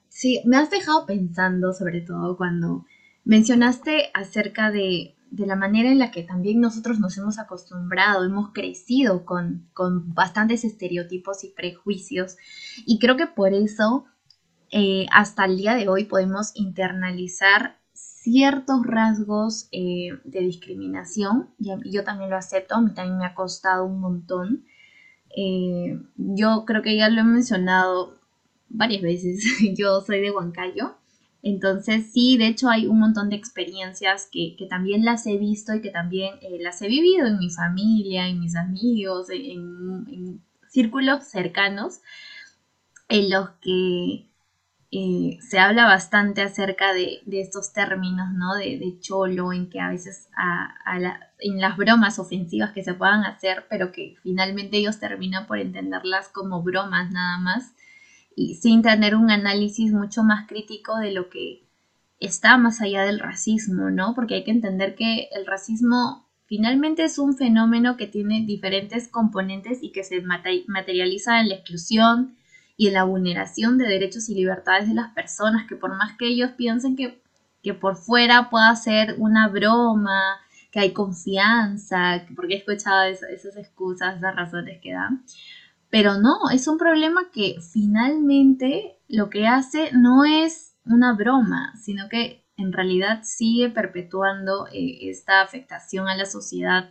sí, 0.08 0.40
me 0.44 0.56
has 0.56 0.70
dejado 0.70 1.04
pensando 1.04 1.72
sobre 1.72 2.00
todo 2.00 2.36
cuando 2.36 2.86
mencionaste 3.24 4.10
acerca 4.14 4.70
de, 4.70 5.16
de, 5.30 5.46
la 5.46 5.56
manera 5.56 5.90
en 5.90 5.98
la 5.98 6.12
que 6.12 6.22
también 6.22 6.60
nosotros 6.60 7.00
nos 7.00 7.18
hemos 7.18 7.40
acostumbrado, 7.40 8.24
hemos 8.24 8.52
crecido 8.52 9.24
con, 9.24 9.68
con 9.72 10.14
bastantes 10.14 10.64
estereotipos 10.64 11.42
y 11.42 11.48
prejuicios. 11.48 12.36
Y 12.86 13.00
creo 13.00 13.16
que 13.16 13.26
por 13.26 13.52
eso 13.52 14.04
eh, 14.70 15.06
hasta 15.10 15.44
el 15.44 15.56
día 15.56 15.74
de 15.74 15.88
hoy 15.88 16.04
podemos 16.04 16.52
internalizar 16.54 17.78
ciertos 17.94 18.86
rasgos 18.86 19.68
eh, 19.72 20.10
de 20.24 20.40
discriminación. 20.40 21.50
Y 21.58 21.90
yo 21.90 22.04
también 22.04 22.30
lo 22.30 22.36
acepto, 22.36 22.76
a 22.76 22.80
mí 22.80 22.94
también 22.94 23.18
me 23.18 23.26
ha 23.26 23.34
costado 23.34 23.84
un 23.84 24.00
montón 24.00 24.64
eh, 25.36 25.98
yo 26.16 26.64
creo 26.66 26.82
que 26.82 26.96
ya 26.96 27.08
lo 27.08 27.20
he 27.20 27.24
mencionado 27.24 28.14
varias 28.68 29.02
veces. 29.02 29.44
yo 29.76 30.00
soy 30.00 30.20
de 30.20 30.30
Huancayo. 30.30 30.96
Entonces 31.42 32.10
sí, 32.12 32.38
de 32.38 32.46
hecho 32.46 32.70
hay 32.70 32.86
un 32.86 32.98
montón 32.98 33.28
de 33.28 33.36
experiencias 33.36 34.28
que, 34.32 34.56
que 34.56 34.66
también 34.66 35.04
las 35.04 35.26
he 35.26 35.36
visto 35.36 35.74
y 35.74 35.82
que 35.82 35.90
también 35.90 36.36
eh, 36.40 36.58
las 36.60 36.80
he 36.80 36.88
vivido 36.88 37.26
en 37.26 37.38
mi 37.38 37.50
familia, 37.50 38.28
en 38.28 38.40
mis 38.40 38.56
amigos, 38.56 39.28
en, 39.28 40.06
en 40.08 40.42
círculos 40.70 41.24
cercanos, 41.24 42.00
en 43.08 43.28
los 43.28 43.50
que 43.60 44.26
eh, 44.96 45.38
se 45.40 45.58
habla 45.58 45.86
bastante 45.86 46.40
acerca 46.40 46.94
de, 46.94 47.20
estos 47.32 47.72
términos, 47.72 48.32
¿no? 48.32 48.54
De, 48.54 48.96
cholo, 49.00 49.52
en 49.52 49.68
que 49.68 49.80
a 49.80 49.88
veces 49.88 50.28
en 51.40 51.60
las 51.60 51.76
bromas 51.76 52.20
ofensivas 52.20 52.70
que 52.70 52.84
se 52.84 52.94
puedan 52.94 53.24
hacer, 53.24 53.66
pero 53.68 53.90
que 53.90 54.14
finalmente 54.22 54.76
ellos 54.76 55.00
terminan 55.00 55.48
por 55.48 55.58
entenderlas 55.58 56.28
como 56.28 56.62
bromas 56.62 57.10
nada 57.10 57.38
más, 57.38 57.74
y 58.36 58.54
sin 58.54 58.82
tener 58.82 59.16
un 59.16 59.32
análisis 59.32 59.92
mucho 59.92 60.22
más 60.22 60.46
crítico 60.46 60.96
de 60.98 61.10
lo 61.10 61.28
que 61.28 61.64
está 62.20 62.56
más 62.56 62.80
allá 62.80 63.02
del 63.02 63.18
racismo, 63.18 63.90
¿no? 63.90 64.14
Porque 64.14 64.34
hay 64.34 64.44
que 64.44 64.52
entender 64.52 64.94
que 64.94 65.28
el 65.32 65.44
racismo 65.44 66.28
finalmente 66.46 67.02
es 67.02 67.18
un 67.18 67.36
fenómeno 67.36 67.96
que 67.96 68.06
tiene 68.06 68.44
diferentes 68.46 69.08
componentes 69.08 69.82
y 69.82 69.90
que 69.90 70.04
se 70.04 70.22
materializa 70.22 71.40
en 71.40 71.48
la 71.48 71.56
exclusión, 71.56 72.36
y 72.76 72.88
en 72.88 72.94
la 72.94 73.04
vulneración 73.04 73.78
de 73.78 73.86
derechos 73.86 74.28
y 74.28 74.34
libertades 74.34 74.88
de 74.88 74.94
las 74.94 75.12
personas, 75.12 75.66
que 75.68 75.76
por 75.76 75.96
más 75.96 76.16
que 76.18 76.26
ellos 76.26 76.50
piensen 76.56 76.96
que 76.96 77.22
que 77.64 77.74
por 77.74 77.96
fuera 77.96 78.50
pueda 78.50 78.76
ser 78.76 79.16
una 79.18 79.48
broma, 79.48 80.38
que 80.70 80.80
hay 80.80 80.92
confianza, 80.92 82.24
porque 82.36 82.54
he 82.54 82.58
escuchado 82.58 83.04
esas 83.04 83.56
excusas, 83.56 84.18
esas 84.18 84.36
razones 84.36 84.80
que 84.82 84.92
dan. 84.92 85.24
Pero 85.88 86.18
no, 86.18 86.50
es 86.52 86.68
un 86.68 86.76
problema 86.76 87.30
que 87.32 87.56
finalmente 87.72 88.98
lo 89.08 89.30
que 89.30 89.46
hace 89.46 89.90
no 89.92 90.24
es 90.24 90.76
una 90.84 91.14
broma, 91.14 91.72
sino 91.80 92.08
que 92.10 92.44
en 92.58 92.72
realidad 92.72 93.20
sigue 93.22 93.70
perpetuando 93.70 94.66
eh, 94.66 95.08
esta 95.08 95.40
afectación 95.40 96.06
a 96.06 96.16
la 96.16 96.26
sociedad 96.26 96.90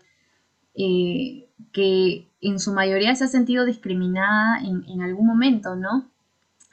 eh, 0.76 1.50
que 1.72 2.30
en 2.42 2.60
su 2.60 2.74
mayoría 2.74 3.16
se 3.16 3.26
ha 3.26 3.28
sentido 3.28 3.66
discriminada 3.66 4.60
en, 4.62 5.02
algún 5.02 5.28
momento, 5.28 5.76
¿no? 5.76 6.10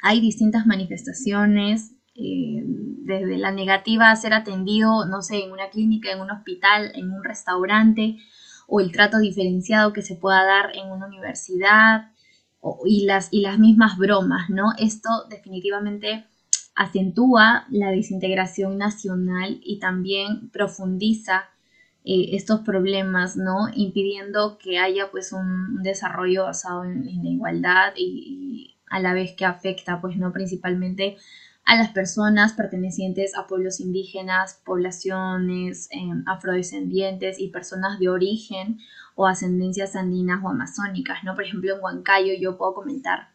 Hay 0.02 0.20
distintas 0.20 0.66
manifestaciones, 0.66 1.92
eh, 2.14 2.62
desde 2.64 3.38
la 3.38 3.52
negativa 3.52 4.10
a 4.10 4.16
ser 4.16 4.34
atendido, 4.34 5.06
no 5.06 5.22
sé, 5.22 5.44
en 5.44 5.52
una 5.52 5.70
clínica, 5.70 6.12
en 6.12 6.20
un 6.20 6.30
hospital, 6.30 6.92
en 6.94 7.10
un 7.10 7.24
restaurante, 7.24 8.18
o 8.66 8.80
el 8.80 8.92
trato 8.92 9.18
diferenciado 9.18 9.92
que 9.92 10.02
se 10.02 10.16
pueda 10.16 10.44
dar 10.44 10.76
en 10.76 10.90
una 10.90 11.06
universidad, 11.06 12.10
y, 12.84 13.04
las, 13.06 13.28
y 13.30 13.40
las 13.40 13.58
mismas 13.58 13.96
bromas, 13.96 14.50
¿no? 14.50 14.72
Esto 14.78 15.08
definitivamente 15.28 16.24
acentúa 16.74 17.66
la 17.70 17.90
desintegración 17.90 18.78
nacional 18.78 19.60
y 19.62 19.78
también 19.78 20.50
profundiza 20.50 21.44
eh, 22.04 22.30
estos 22.32 22.60
problemas, 22.60 23.36
¿no? 23.36 23.68
Impidiendo 23.74 24.58
que 24.58 24.78
haya 24.78 25.10
pues 25.10 25.32
un 25.32 25.82
desarrollo 25.82 26.44
basado 26.44 26.84
en, 26.84 27.04
la 27.04 27.30
igualdad 27.30 27.92
y, 27.96 28.76
a 28.88 29.00
la 29.00 29.14
vez 29.14 29.34
que 29.36 29.44
afecta 29.44 30.00
pues 30.00 30.16
no 30.16 30.32
principalmente 30.32 31.16
a 31.64 31.76
las 31.76 31.90
personas 31.90 32.54
pertenecientes 32.54 33.36
a 33.36 33.46
pueblos 33.46 33.80
indígenas, 33.80 34.60
poblaciones 34.64 35.88
em, 35.92 36.24
afrodescendientes 36.26 37.38
y 37.38 37.48
personas 37.48 37.98
de 38.00 38.08
origen 38.08 38.78
o 39.14 39.26
ascendencias 39.26 39.94
andinas 39.94 40.40
o 40.42 40.48
amazónicas, 40.48 41.22
¿no? 41.22 41.34
Por 41.34 41.44
ejemplo, 41.44 41.74
en 41.74 41.82
Huancayo 41.82 42.32
yo 42.40 42.56
puedo 42.56 42.74
comentar 42.74 43.28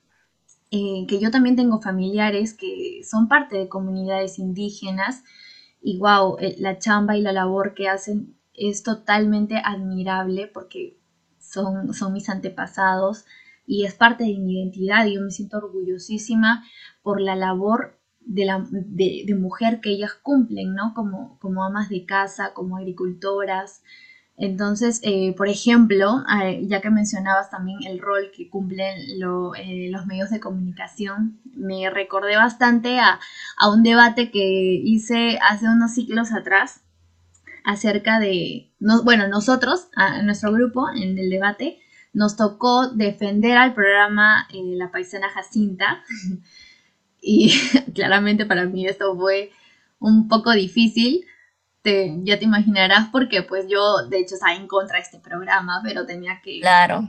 eh, 0.72 1.06
que 1.08 1.20
yo 1.20 1.32
también 1.32 1.56
tengo 1.56 1.80
familiares 1.80 2.54
que 2.54 3.02
son 3.04 3.28
parte 3.28 3.58
de 3.58 3.70
comunidades 3.70 4.40
indígenas 4.40 5.24
y 5.82 6.00
wow, 6.00 6.38
eh, 6.40 6.56
la 6.60 6.80
chamba 6.80 7.16
y 7.16 7.22
la 7.22 7.32
labor 7.32 7.76
que 7.76 7.88
hacen 7.88 8.36
es 8.58 8.84
totalmente 8.84 9.62
admirable 9.64 10.48
porque 10.48 10.98
son, 11.40 11.94
son 11.94 12.14
mis 12.14 12.30
antepasados 12.30 13.26
y 13.68 13.86
es 13.86 13.94
parte 13.94 14.24
de 14.24 14.38
mi 14.38 14.60
identidad 14.60 15.06
y 15.06 15.16
yo 15.16 15.22
me 15.22 15.32
siento 15.32 15.58
orgullosísima 15.58 16.64
por 17.02 17.22
la 17.22 17.36
labor 17.36 18.00
de, 18.20 18.46
la, 18.46 18.66
de, 18.72 19.36
mujer 19.36 19.80
que 19.82 19.92
ellas 19.92 20.14
cumplen, 20.14 20.74
¿no? 20.74 20.94
Como, 20.94 21.38
como 21.40 21.64
amas 21.64 21.90
de 21.90 22.06
casa, 22.06 22.54
como 22.54 22.78
agricultoras. 22.78 23.84
Entonces, 24.38 25.00
eh, 25.04 25.34
por 25.38 25.48
ejemplo, 25.48 26.24
ya 26.64 26.82
que 26.82 26.90
mencionabas 26.90 27.50
también 27.50 27.80
el 27.86 28.00
rol 28.00 28.32
que 28.36 28.50
cumplen 28.50 28.98
eh, 28.98 29.90
los 29.92 30.06
medios 30.08 30.30
de 30.30 30.40
comunicación, 30.40 31.40
me 31.56 31.90
recordé 31.90 32.36
bastante 32.36 33.00
a, 33.00 33.20
a, 33.58 33.70
un 33.72 33.84
debate 33.84 34.32
que 34.32 34.82
hice 34.84 35.40
hace 35.42 35.68
unos 35.68 35.94
ciclos 35.94 36.34
atrás 36.34 36.85
acerca 37.66 38.20
de, 38.20 38.72
bueno, 39.04 39.28
nosotros, 39.28 39.88
a 39.96 40.22
nuestro 40.22 40.54
grupo 40.54 40.88
en 40.96 41.18
el 41.18 41.30
debate, 41.30 41.80
nos 42.14 42.38
tocó 42.38 42.88
defender 42.90 43.58
al 43.58 43.74
programa 43.74 44.48
eh, 44.54 44.62
La 44.76 44.92
Paisana 44.92 45.30
Jacinta. 45.30 46.04
y 47.22 47.52
claramente 47.96 48.46
para 48.46 48.66
mí 48.66 48.88
esto 48.88 49.16
fue 49.18 49.52
un 50.00 50.28
poco 50.28 50.52
difícil. 50.52 51.26
ya 51.84 52.40
te 52.40 52.46
imaginarás 52.46 53.10
porque 53.12 53.42
pues 53.42 53.66
yo 53.68 54.08
de 54.10 54.20
hecho 54.20 54.36
estaba 54.36 54.56
en 54.56 54.68
contra 54.68 54.98
de 54.98 55.04
este 55.04 55.20
programa, 55.20 55.82
pero 55.84 56.06
tenía 56.06 56.42
que 56.42 56.62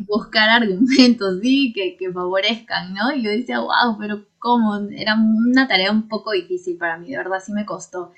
buscar 0.07 0.49
argumentos, 0.49 1.39
sí, 1.43 1.73
que, 1.75 1.97
que 1.99 2.11
favorezcan, 2.13 2.95
¿no? 2.95 3.13
Y 3.13 3.23
yo 3.23 3.31
decía, 3.31 3.61
wow, 3.61 3.97
pero 3.99 4.25
¿cómo? 4.39 4.77
Era 4.91 5.15
una 5.15 5.69
tarea 5.69 5.93
un 5.93 6.09
poco 6.09 6.33
difícil 6.33 6.79
para 6.79 6.97
mí, 6.97 7.11
de 7.11 7.19
verdad 7.19 7.43
sí 7.45 7.53
me 7.53 7.67
costó. 7.67 8.13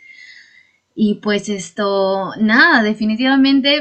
Y 1.01 1.21
pues 1.23 1.49
esto, 1.49 2.33
nada, 2.41 2.83
definitivamente 2.83 3.77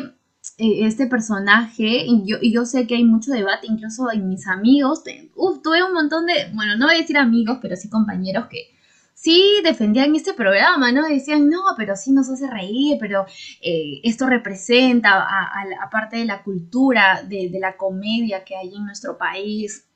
eh, 0.60 0.86
este 0.86 1.08
personaje, 1.08 2.04
y 2.06 2.22
yo, 2.28 2.38
yo, 2.44 2.64
sé 2.64 2.86
que 2.86 2.94
hay 2.94 3.06
mucho 3.06 3.32
debate, 3.32 3.66
incluso 3.66 4.12
en 4.12 4.30
mis 4.30 4.46
amigos, 4.46 5.04
tuve 5.04 5.84
un 5.84 5.94
montón 5.94 6.28
de, 6.28 6.52
bueno, 6.54 6.78
no 6.78 6.86
voy 6.86 6.94
a 6.94 7.00
decir 7.00 7.18
amigos, 7.18 7.58
pero 7.60 7.76
sí 7.76 7.90
compañeros 7.90 8.46
que 8.52 8.68
sí 9.16 9.52
defendían 9.64 10.16
este 10.16 10.36
programa, 10.36 10.92
¿no? 10.92 11.08
Decían, 11.08 11.50
no, 11.50 11.62
pero 11.76 11.96
sí 11.96 12.12
nos 12.12 12.30
hace 12.30 12.48
reír, 12.52 12.98
pero 13.00 13.26
eh, 13.64 14.00
esto 14.04 14.28
representa, 14.28 15.26
aparte 15.82 16.18
de 16.18 16.26
la 16.26 16.44
cultura, 16.44 17.24
de, 17.24 17.50
de 17.50 17.60
la 17.60 17.78
comedia 17.78 18.44
que 18.44 18.56
hay 18.56 18.76
en 18.76 18.86
nuestro 18.86 19.18
país. 19.18 19.88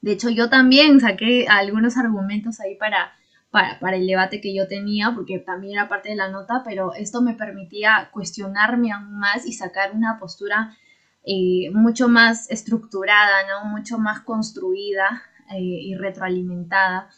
De 0.00 0.10
hecho, 0.10 0.28
yo 0.28 0.50
también 0.50 0.98
saqué 0.98 1.46
algunos 1.48 1.96
argumentos 1.96 2.58
ahí 2.58 2.74
para 2.74 3.12
para, 3.54 3.96
el 3.96 4.08
debate 4.08 4.40
que 4.40 4.52
yo 4.52 4.66
tenía, 4.66 5.12
porque 5.14 5.38
también 5.38 5.74
era 5.74 5.88
parte 5.88 6.08
de 6.08 6.16
la 6.16 6.28
nota, 6.28 6.62
pero 6.64 6.92
esto 6.92 7.22
me 7.22 7.34
permitía 7.34 8.10
cuestionarme 8.12 8.90
aún 8.90 9.16
más 9.16 9.46
y 9.46 9.52
sacar 9.52 9.92
una 9.94 10.18
postura 10.18 10.76
eh, 11.24 11.70
mucho 11.72 12.08
más 12.08 12.50
estructurada, 12.50 13.46
¿no? 13.46 13.70
mucho 13.70 13.96
más 13.96 14.22
construida 14.22 15.22
eh, 15.52 15.60
y 15.60 15.94
retroalimentada. 15.94 17.08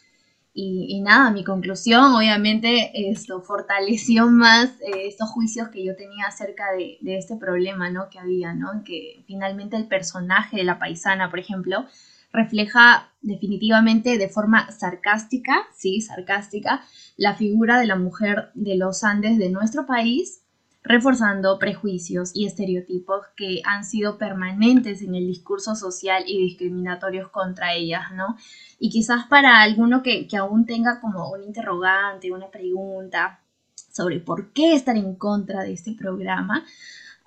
Y, 0.53 1.01
nada, 1.01 1.29
mi 1.29 1.43
conclusión 1.43 2.13
obviamente 2.15 2.91
esto 3.11 3.41
fortaleció 3.41 4.27
más 4.27 4.69
eh, 4.81 5.07
estos 5.07 5.29
juicios 5.29 5.69
que 5.69 5.83
yo 5.83 5.95
tenía 5.95 6.25
acerca 6.27 6.71
de, 6.71 6.97
de, 7.01 7.17
este 7.17 7.35
problema 7.35 7.91
¿no? 7.91 8.09
que 8.09 8.17
había, 8.17 8.53
¿no? 8.53 8.83
que 8.83 9.23
finalmente 9.27 9.75
el 9.75 9.87
personaje 9.87 10.57
de 10.57 10.63
la 10.63 10.79
paisana, 10.79 11.29
por 11.29 11.37
ejemplo, 11.37 11.85
refleja 12.37 13.11
definitivamente 13.21 14.17
de 14.17 14.29
forma 14.29 14.71
sarcástica, 14.71 15.67
sí, 15.75 16.01
sarcástica, 16.01 16.81
la 17.17 17.35
figura 17.35 17.79
de 17.79 17.87
la 17.87 17.95
mujer 17.95 18.51
de 18.53 18.77
los 18.77 19.03
Andes 19.03 19.37
de 19.37 19.49
nuestro 19.49 19.85
país, 19.85 20.43
reforzando 20.83 21.59
prejuicios 21.59 22.31
y 22.33 22.45
estereotipos 22.45 23.25
que 23.35 23.61
han 23.65 23.83
sido 23.83 24.17
permanentes 24.17 25.01
en 25.01 25.15
el 25.15 25.27
discurso 25.27 25.75
social 25.75 26.23
y 26.25 26.37
discriminatorios 26.43 27.29
contra 27.29 27.73
ellas, 27.73 28.11
¿no? 28.13 28.37
Y 28.79 28.89
quizás 28.89 29.25
para 29.25 29.61
alguno 29.61 30.01
que, 30.01 30.27
que 30.27 30.37
aún 30.37 30.65
tenga 30.65 31.01
como 31.01 31.29
un 31.31 31.43
interrogante, 31.43 32.31
una 32.31 32.49
pregunta 32.49 33.41
sobre 33.91 34.19
por 34.19 34.53
qué 34.53 34.75
estar 34.75 34.95
en 34.95 35.15
contra 35.15 35.63
de 35.63 35.73
este 35.73 35.93
programa, 35.93 36.63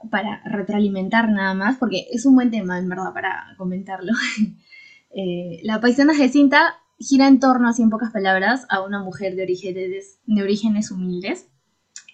para 0.08 0.40
retroalimentar 0.44 1.28
nada 1.28 1.52
más, 1.52 1.76
porque 1.76 2.06
es 2.10 2.24
un 2.24 2.34
buen 2.34 2.50
tema, 2.50 2.78
en 2.78 2.88
verdad, 2.88 3.12
para 3.12 3.54
comentarlo. 3.58 4.12
Eh, 5.10 5.60
la 5.64 5.80
paisana 5.80 6.14
Jacinta 6.14 6.80
gira 6.98 7.26
en 7.26 7.40
torno, 7.40 7.68
así 7.68 7.82
en 7.82 7.90
pocas 7.90 8.12
palabras, 8.12 8.66
a 8.68 8.82
una 8.82 9.02
mujer 9.02 9.34
de 9.34 9.42
orígenes, 9.42 10.20
de 10.26 10.42
orígenes 10.42 10.90
humildes, 10.90 11.48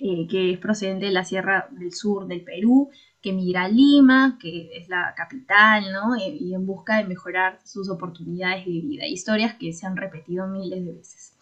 eh, 0.00 0.26
que 0.28 0.52
es 0.52 0.58
procedente 0.58 1.06
de 1.06 1.12
la 1.12 1.24
Sierra 1.24 1.68
del 1.72 1.92
Sur 1.92 2.26
del 2.26 2.42
Perú, 2.42 2.90
que 3.20 3.32
migra 3.32 3.64
a 3.64 3.68
Lima, 3.68 4.38
que 4.40 4.70
es 4.76 4.88
la 4.88 5.14
capital, 5.16 5.92
¿no? 5.92 6.14
Eh, 6.14 6.36
y 6.38 6.54
en 6.54 6.64
busca 6.64 6.98
de 6.98 7.08
mejorar 7.08 7.58
sus 7.64 7.90
oportunidades 7.90 8.64
de 8.64 8.72
vida. 8.72 9.06
Historias 9.06 9.54
que 9.54 9.72
se 9.72 9.86
han 9.86 9.96
repetido 9.96 10.46
miles 10.46 10.84
de 10.84 10.92
veces. 10.92 11.32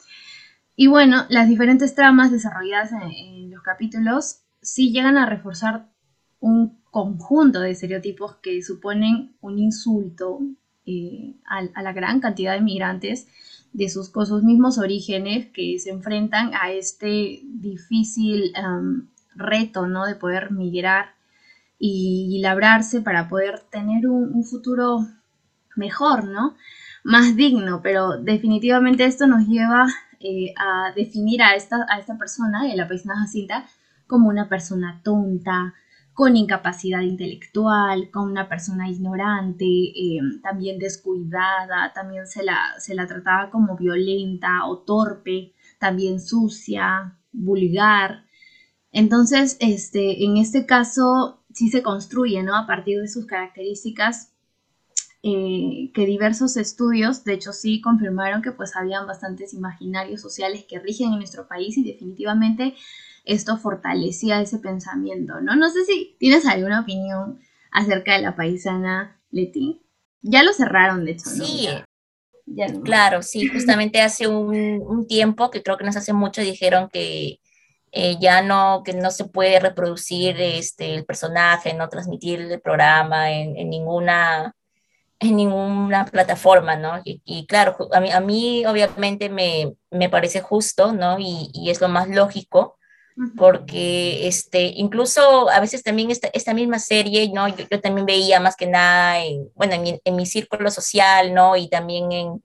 Y 0.77 0.87
bueno, 0.87 1.27
las 1.29 1.49
diferentes 1.49 1.95
tramas 1.95 2.33
desarrolladas 2.33 2.91
en 2.93 3.51
los 3.51 3.63
capítulos 3.63 4.41
sí 4.61 4.91
llegan 4.93 5.19
a 5.19 5.27
reforzar 5.27 5.89
un 6.41 6.83
conjunto 6.91 7.61
de 7.61 7.73
estereotipos 7.73 8.37
que 8.37 8.63
suponen 8.63 9.37
un 9.41 9.59
insulto 9.59 10.41
eh, 10.87 11.35
a, 11.47 11.83
la 11.83 11.93
gran 11.93 12.21
cantidad 12.21 12.55
de 12.55 12.61
migrantes 12.61 13.27
de 13.73 13.89
sus, 13.89 14.13
mismos 14.43 14.79
orígenes 14.79 15.47
que 15.53 15.79
se 15.79 15.91
enfrentan 15.91 16.53
a 16.55 16.71
este 16.71 17.41
difícil 17.45 18.53
reto, 19.35 19.87
¿no? 19.87 20.07
De 20.07 20.15
poder 20.15 20.51
migrar 20.53 21.15
y, 21.79 22.39
labrarse 22.41 23.01
para 23.01 23.29
poder 23.29 23.61
tener 23.71 24.07
un, 24.07 24.45
futuro 24.45 25.07
mejor, 25.77 26.25
¿no? 26.25 26.55
Más 27.03 27.37
digno, 27.37 27.81
pero 27.83 28.19
definitivamente 28.19 29.05
esto 29.05 29.27
nos 29.27 29.47
lleva 29.47 29.87
eh, 30.21 30.55
a 30.57 30.93
definir 30.95 31.43
a 31.43 31.55
esta, 31.55 31.77
a 31.89 32.19
persona, 32.19 32.63
la 32.75 32.89
paisana 32.89 33.21
Jacinta, 33.21 33.67
como 34.07 34.29
una 34.29 34.49
persona 34.49 35.01
tonta, 35.03 35.75
con 36.15 36.37
incapacidad 36.37 37.01
intelectual, 37.01 38.11
con 38.11 38.31
una 38.31 38.49
persona 38.49 38.89
ignorante, 38.89 39.65
eh, 39.67 40.21
también 40.43 40.79
descuidada, 40.79 41.93
también 41.93 42.27
se 42.29 42.45
la, 42.45 42.75
se 42.79 42.95
la 42.95 43.07
trataba 43.07 43.51
como 43.51 43.77
violenta 43.77 44.65
o 44.67 44.79
torpe, 44.79 45.53
también 45.79 46.21
sucia, 46.21 47.19
vulgar. 47.33 48.25
Entonces, 48.93 49.57
este, 49.59 50.25
en 50.25 50.37
este 50.37 50.67
caso, 50.67 51.45
sí 51.53 51.69
se 51.69 51.83
construye, 51.83 52.43
¿no? 52.45 52.57
A 52.57 52.67
partir 52.67 53.01
de 53.01 53.09
sus 53.09 53.27
características, 53.27 54.34
eh, 55.27 55.91
que 55.95 56.05
diversos 56.05 56.59
estudios, 56.59 57.25
de 57.25 57.33
hecho 57.33 57.55
sí, 57.55 57.81
confirmaron 57.81 58.43
que 58.43 58.53
pues 58.53 58.77
habían 58.77 59.07
bastantes 59.07 59.55
imaginarios 59.55 60.21
sociales 60.21 60.67
que 60.69 60.79
rigen 60.79 61.15
en 61.15 61.21
nuestro 61.21 61.49
país 61.49 61.79
y 61.79 61.83
definitivamente 61.83 62.75
esto 63.25 63.57
fortalecía 63.57 64.43
ese 64.43 64.59
pensamiento, 64.59 65.41
¿no? 65.41 65.57
No 65.57 65.71
sé 65.71 65.87
si 65.87 66.15
tienes 66.19 66.45
alguna 66.45 66.81
opinión 66.81 67.41
acerca 67.71 68.13
de 68.13 68.21
la 68.21 68.37
paisana 68.37 69.19
Leti. 69.31 69.81
Ya 70.21 70.43
lo 70.43 70.53
cerraron, 70.53 71.07
de 71.07 71.13
hecho. 71.13 71.31
Sí, 71.31 71.69
claro, 72.85 73.23
sí, 73.23 73.47
justamente 73.47 74.03
hace 74.03 74.29
un, 74.29 75.07
tiempo, 75.09 75.51
que 75.51 75.63
creo 75.63 75.79
que 75.79 75.85
no 75.85 75.89
hace 75.91 76.13
mucho, 76.13 76.43
dijeron 76.43 76.91
que 76.93 77.41
eh, 77.93 78.17
ya 78.21 78.43
no, 78.43 78.83
que 78.85 78.93
no 78.93 79.11
se 79.11 79.25
puede 79.25 79.59
reproducir 79.59 80.39
este, 80.39 80.95
el 80.95 81.07
personaje, 81.07 81.73
no 81.73 81.89
transmitir 81.89 82.41
el 82.41 82.61
programa 82.61 83.33
en, 83.33 83.57
en 83.57 83.71
ninguna 83.71 84.55
en 85.25 85.37
ninguna 85.37 86.05
plataforma, 86.07 86.77
¿no? 86.77 87.01
Y, 87.05 87.47
claro, 87.47 87.77
a 87.93 88.01
mí, 88.01 88.11
a 88.11 88.21
mí 88.21 88.65
obviamente 88.67 89.29
me, 89.29 89.75
me, 89.91 90.09
parece 90.09 90.41
justo, 90.41 90.93
¿no? 90.93 91.19
Y, 91.19 91.51
y, 91.53 91.71
es 91.71 91.81
lo 91.81 91.89
más 91.89 92.09
lógico, 92.09 92.79
porque 93.37 94.27
este, 94.27 94.73
incluso 94.77 95.49
a 95.49 95.61
veces 95.61 95.83
también 95.83 96.11
esta, 96.11 96.29
esta 96.33 96.53
misma 96.53 96.79
serie, 96.79 97.31
¿no? 97.33 97.49
Yo, 97.49 97.65
yo, 97.71 97.81
también 97.81 98.07
veía 98.07 98.41
más 98.41 98.57
que 98.57 98.67
nada, 98.67 99.25
en, 99.25 99.49
bueno, 99.55 99.75
en 99.75 99.83
mi, 99.83 100.01
en 100.05 100.17
mi 100.17 100.27
círculo 100.27 100.71
social, 100.71 101.33
¿no? 101.33 101.57
Y 101.57 101.69
también 101.69 102.11
en, 102.13 102.43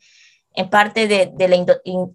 en 0.56 0.70
parte 0.70 1.08
de, 1.08 1.32
de 1.34 1.48
la 1.48 1.58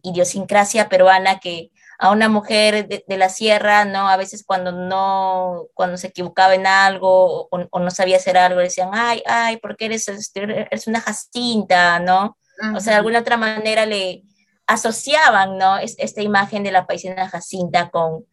idiosincrasia 0.03 0.89
peruana 0.89 1.41
que 1.41 1.71
a 2.05 2.11
una 2.11 2.29
mujer 2.29 2.87
de, 2.87 3.03
de, 3.09 3.17
la 3.17 3.31
sierra, 3.31 3.87
¿no? 3.87 4.11
A 4.11 4.19
veces 4.19 4.45
cuando 4.45 4.73
no, 4.73 5.69
cuando 5.73 5.97
se 5.97 6.09
equivocaba 6.09 6.55
en 6.55 6.67
algo 6.67 7.49
o, 7.49 7.67
o 7.71 7.79
no 7.79 7.91
sabía 7.91 8.19
hacer 8.19 8.37
algo, 8.37 8.61
decían, 8.61 8.91
ay, 8.93 9.23
ay, 9.25 9.57
porque 9.57 9.87
eres, 9.87 10.09
este, 10.09 10.43
eres 10.43 10.87
una 10.87 11.01
jacinta, 11.01 11.99
¿no? 12.01 12.37
O 12.77 12.81
sea, 12.81 12.93
de 12.93 12.99
alguna 12.99 13.21
otra 13.21 13.39
manera 13.39 13.87
le 13.87 14.23
asociaban, 14.67 15.57
¿no? 15.57 15.79
Es, 15.79 15.95
esta 15.97 16.21
imagen 16.21 16.63
de 16.63 16.73
la 16.73 16.87
paisana 16.87 17.27
jacinta 17.31 17.89
con, 17.89 18.27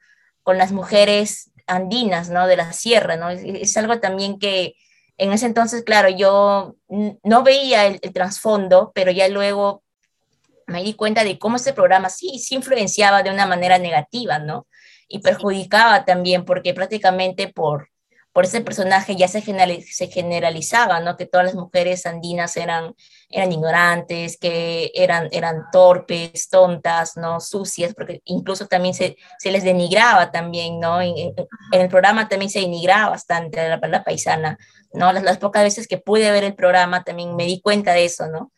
con 0.43 0.57
las 0.57 0.73
mujeres 0.73 1.49
andinas, 1.65 2.29
¿no? 2.29 2.47
De 2.47 2.57
la 2.57 2.73
sierra, 2.73 3.15
¿no? 3.15 3.29
Es, 3.29 3.41
es 3.41 3.77
algo 3.77 4.01
también 4.01 4.37
que 4.37 4.75
en 5.17 5.31
ese 5.31 5.45
entonces, 5.45 5.83
claro, 5.85 6.09
yo 6.09 6.75
no 6.89 7.43
veía 7.43 7.85
el, 7.85 7.99
el 8.01 8.11
trasfondo, 8.11 8.91
pero 8.93 9.11
ya 9.11 9.29
luego 9.29 9.81
me 10.71 10.83
di 10.83 10.93
cuenta 10.93 11.23
de 11.23 11.37
cómo 11.37 11.57
este 11.57 11.73
programa 11.73 12.09
sí, 12.09 12.39
sí 12.39 12.55
influenciaba 12.55 13.23
de 13.23 13.29
una 13.29 13.45
manera 13.45 13.77
negativa, 13.77 14.39
¿no? 14.39 14.67
Y 15.07 15.19
perjudicaba 15.19 16.05
también, 16.05 16.45
porque 16.45 16.73
prácticamente 16.73 17.49
por, 17.49 17.89
por 18.33 18.45
ese 18.45 18.61
personaje 18.61 19.15
ya 19.15 19.27
se, 19.27 19.41
se 19.41 20.07
generalizaba, 20.07 21.01
¿no? 21.01 21.17
Que 21.17 21.25
todas 21.25 21.47
las 21.47 21.55
mujeres 21.55 22.05
andinas 22.05 22.55
eran, 22.55 22.95
eran 23.29 23.51
ignorantes, 23.51 24.37
que 24.37 24.91
eran, 24.95 25.27
eran 25.31 25.65
torpes, 25.71 26.47
tontas, 26.49 27.17
¿no? 27.17 27.41
Sucias, 27.41 27.93
porque 27.93 28.21
incluso 28.25 28.67
también 28.67 28.93
se, 28.93 29.17
se 29.37 29.51
les 29.51 29.63
denigraba 29.63 30.31
también, 30.31 30.79
¿no? 30.79 31.01
En, 31.01 31.13
en, 31.17 31.81
el 31.81 31.89
programa 31.89 32.29
también 32.29 32.49
se 32.49 32.61
denigraba 32.61 33.09
bastante 33.09 33.67
la, 33.67 33.77
la 33.77 34.03
paisana, 34.03 34.57
¿no? 34.93 35.11
Las, 35.11 35.23
las 35.23 35.37
pocas 35.37 35.63
veces 35.63 35.87
que 35.87 35.97
pude 35.97 36.31
ver 36.31 36.45
el 36.45 36.55
programa 36.55 37.03
también 37.03 37.35
me 37.35 37.45
di 37.45 37.59
cuenta 37.59 37.91
de 37.93 38.05
eso, 38.05 38.27
¿no? 38.27 38.51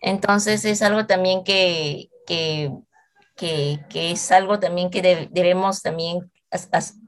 Entonces 0.00 0.64
es 0.64 0.82
algo 0.82 1.06
también 1.06 1.44
que, 1.44 2.08
que, 2.26 2.72
que, 3.36 3.80
que 3.88 4.10
es 4.12 4.30
algo 4.32 4.58
también 4.58 4.90
que 4.90 5.02
de, 5.02 5.28
debemos 5.30 5.82
también 5.82 6.30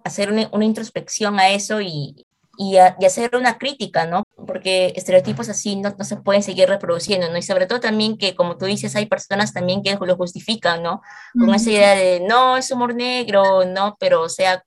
hacer 0.04 0.30
una, 0.30 0.48
una, 0.52 0.64
introspección 0.64 1.40
a 1.40 1.48
eso 1.48 1.80
y, 1.80 2.26
y, 2.58 2.76
a, 2.76 2.96
y, 3.00 3.06
hacer 3.06 3.34
una 3.34 3.56
crítica, 3.56 4.06
¿no? 4.06 4.24
Porque 4.46 4.92
estereotipos 4.96 5.48
así 5.48 5.76
no, 5.76 5.94
no, 5.96 6.04
se 6.04 6.16
pueden 6.18 6.42
seguir 6.42 6.68
reproduciendo, 6.68 7.30
¿no? 7.30 7.38
Y 7.38 7.42
sobre 7.42 7.66
todo 7.66 7.80
también 7.80 8.18
que, 8.18 8.34
como 8.34 8.58
tú 8.58 8.66
dices, 8.66 8.96
hay 8.96 9.06
personas 9.06 9.54
también 9.54 9.82
que 9.82 9.96
lo 9.98 10.16
justifican, 10.16 10.82
¿no? 10.82 11.00
Con 11.32 11.48
uh 11.48 11.52
-huh. 11.52 11.56
esa 11.56 11.70
idea 11.70 11.94
de, 11.94 12.20
no, 12.20 12.56
es 12.56 12.70
humor 12.70 12.94
negro, 12.94 13.64
¿no? 13.64 13.96
Pero, 13.98 14.22
o 14.22 14.28
sea, 14.28 14.62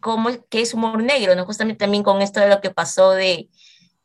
¿cómo, 0.00 0.30
¿qué 0.48 0.60
es 0.60 0.72
humor 0.72 1.02
negro? 1.02 1.34
¿no? 1.34 1.44
Justamente 1.44 1.80
también 1.80 2.04
con 2.04 2.22
esto 2.22 2.40
de 2.40 2.48
lo 2.48 2.60
que 2.60 2.70
pasó 2.70 3.10
de, 3.10 3.48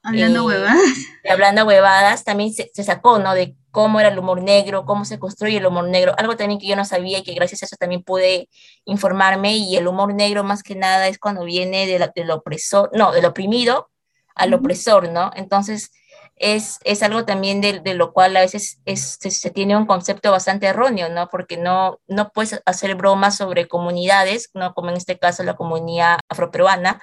Hablando 0.04 0.42
eh, 0.42 0.46
huevadas. 0.46 0.82
Hablando 1.30 1.66
huevadas, 1.66 2.24
también 2.24 2.54
se, 2.54 2.72
se, 2.74 2.84
sacó, 2.84 3.20
¿no? 3.20 3.34
De 3.34 3.56
cómo 3.72 4.00
era 4.00 4.10
el 4.10 4.20
humor 4.20 4.42
negro, 4.42 4.86
cómo 4.86 5.06
se 5.06 5.20
construye 5.20 5.58
el 5.58 5.66
humor 5.66 5.88
negro, 5.88 6.14
algo 6.18 6.36
también 6.36 6.60
que 6.60 6.68
yo 6.68 6.76
no 6.76 6.86
sabía 6.86 7.20
y 7.20 7.24
que 7.24 7.34
gracias 7.34 7.64
a 7.64 7.66
eso 7.66 7.76
también 7.80 8.04
pude 8.04 8.50
informarme 8.86 9.58
y 9.58 9.78
el 9.78 9.88
humor 9.88 10.14
negro 10.14 10.44
más 10.44 10.64
que 10.64 10.76
nada 10.76 11.08
es 11.08 11.18
cuando 11.18 11.46
viene 11.46 11.88
de 11.88 12.00
la, 12.00 12.12
del 12.14 12.32
opresor, 12.32 12.90
no, 12.94 13.12
del 13.12 13.26
oprimido 13.26 13.90
al 14.36 14.54
opresor, 14.54 15.10
¿no? 15.10 15.32
Entonces 15.36 15.92
es, 16.36 16.80
es 16.84 17.04
algo 17.04 17.26
también 17.26 17.62
de, 17.62 17.80
de, 17.80 17.94
lo 17.94 18.14
cual 18.14 18.36
a 18.36 18.42
veces 18.42 18.82
es, 18.86 19.18
se, 19.20 19.30
se, 19.32 19.52
tiene 19.52 19.78
un 19.78 19.86
concepto 19.86 20.32
bastante 20.32 20.66
erróneo, 20.68 21.10
¿no? 21.10 21.30
Porque 21.30 21.58
no, 21.58 22.00
no 22.08 22.32
puedes 22.32 22.62
hacer 22.66 22.96
bromas 22.96 23.38
sobre 23.38 23.68
comunidades, 23.68 24.50
¿no? 24.54 24.74
Como 24.74 24.90
en 24.90 24.98
este 24.98 25.20
caso 25.20 25.44
la 25.44 25.56
comunidad 25.56 26.20
afroperuana, 26.30 27.02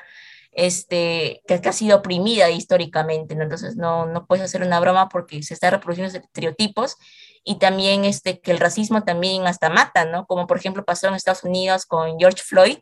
este, 0.58 1.40
que, 1.46 1.60
que, 1.60 1.68
ha 1.68 1.72
sido 1.72 1.98
oprimida 1.98 2.50
históricamente, 2.50 3.36
¿no? 3.36 3.44
entonces 3.44 3.76
no, 3.76 4.06
no 4.06 4.26
puedes 4.26 4.44
hacer 4.44 4.62
una 4.62 4.80
broma 4.80 5.08
porque 5.08 5.40
se 5.44 5.54
está 5.54 5.70
reproduciendo 5.70 6.18
estereotipos 6.18 6.96
y 7.44 7.60
también 7.60 8.04
este, 8.04 8.40
que 8.40 8.50
el 8.50 8.58
racismo 8.58 9.04
también 9.04 9.46
hasta 9.46 9.70
mata, 9.70 10.04
¿no? 10.04 10.26
Como 10.26 10.48
por 10.48 10.58
ejemplo 10.58 10.84
pasó 10.84 11.06
en 11.06 11.14
Estados 11.14 11.44
Unidos 11.44 11.86
con 11.86 12.18
George 12.18 12.42
Floyd, 12.44 12.78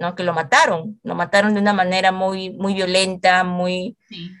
¿no? 0.00 0.16
Que 0.16 0.24
lo 0.24 0.32
mataron, 0.32 0.98
lo 1.04 1.14
mataron 1.14 1.54
de 1.54 1.60
una 1.60 1.72
manera 1.72 2.10
muy, 2.10 2.50
muy 2.50 2.74
violenta, 2.74 3.44
muy, 3.44 3.96
sí. 4.08 4.32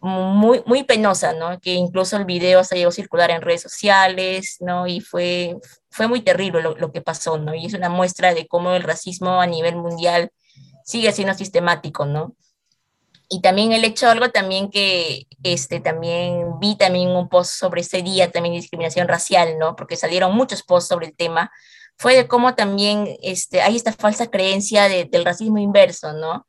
muy, 0.00 0.62
muy 0.66 0.84
penosa, 0.84 1.32
¿no? 1.32 1.60
Que 1.60 1.72
incluso 1.72 2.18
el 2.18 2.26
video 2.26 2.62
se 2.62 2.76
llegó 2.76 2.90
a 2.90 2.92
circular 2.92 3.30
en 3.30 3.40
redes 3.40 3.62
sociales, 3.62 4.58
¿no? 4.60 4.86
Y 4.86 5.00
fue, 5.00 5.56
fue 5.88 6.08
muy 6.08 6.20
terrible 6.20 6.60
lo, 6.60 6.76
lo 6.76 6.92
que 6.92 7.00
pasó, 7.00 7.38
¿no? 7.38 7.54
Y 7.54 7.64
es 7.64 7.72
una 7.72 7.88
muestra 7.88 8.34
de 8.34 8.46
cómo 8.46 8.72
el 8.72 8.82
racismo 8.82 9.40
a 9.40 9.46
nivel 9.46 9.76
mundial 9.76 10.30
sigue 10.84 11.12
siendo 11.12 11.34
sistemático, 11.34 12.06
¿no? 12.06 12.36
Y 13.28 13.40
también 13.40 13.72
el 13.72 13.84
hecho, 13.84 14.10
algo 14.10 14.28
también 14.28 14.70
que 14.70 15.26
este, 15.42 15.80
también 15.80 16.58
vi 16.60 16.76
también 16.76 17.08
un 17.08 17.28
post 17.30 17.52
sobre 17.52 17.80
ese 17.80 18.02
día, 18.02 18.30
también 18.30 18.54
discriminación 18.54 19.08
racial, 19.08 19.58
¿no? 19.58 19.74
Porque 19.74 19.96
salieron 19.96 20.34
muchos 20.36 20.62
posts 20.62 20.88
sobre 20.88 21.06
el 21.06 21.16
tema, 21.16 21.50
fue 21.96 22.14
de 22.14 22.28
cómo 22.28 22.54
también 22.54 23.16
este, 23.22 23.62
hay 23.62 23.76
esta 23.76 23.92
falsa 23.92 24.30
creencia 24.30 24.88
de, 24.88 25.06
del 25.06 25.24
racismo 25.24 25.58
inverso, 25.58 26.12
¿no? 26.12 26.46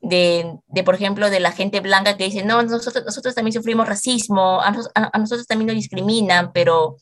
De, 0.00 0.58
de, 0.66 0.82
por 0.82 0.96
ejemplo, 0.96 1.30
de 1.30 1.40
la 1.40 1.52
gente 1.52 1.80
blanca 1.80 2.16
que 2.16 2.24
dice, 2.24 2.44
no, 2.44 2.62
nosotros, 2.62 3.04
nosotros 3.04 3.34
también 3.34 3.52
sufrimos 3.52 3.86
racismo, 3.86 4.60
a, 4.60 4.74
a, 4.94 5.10
a 5.12 5.18
nosotros 5.18 5.46
también 5.46 5.68
nos 5.68 5.76
discriminan, 5.76 6.52
pero 6.52 6.96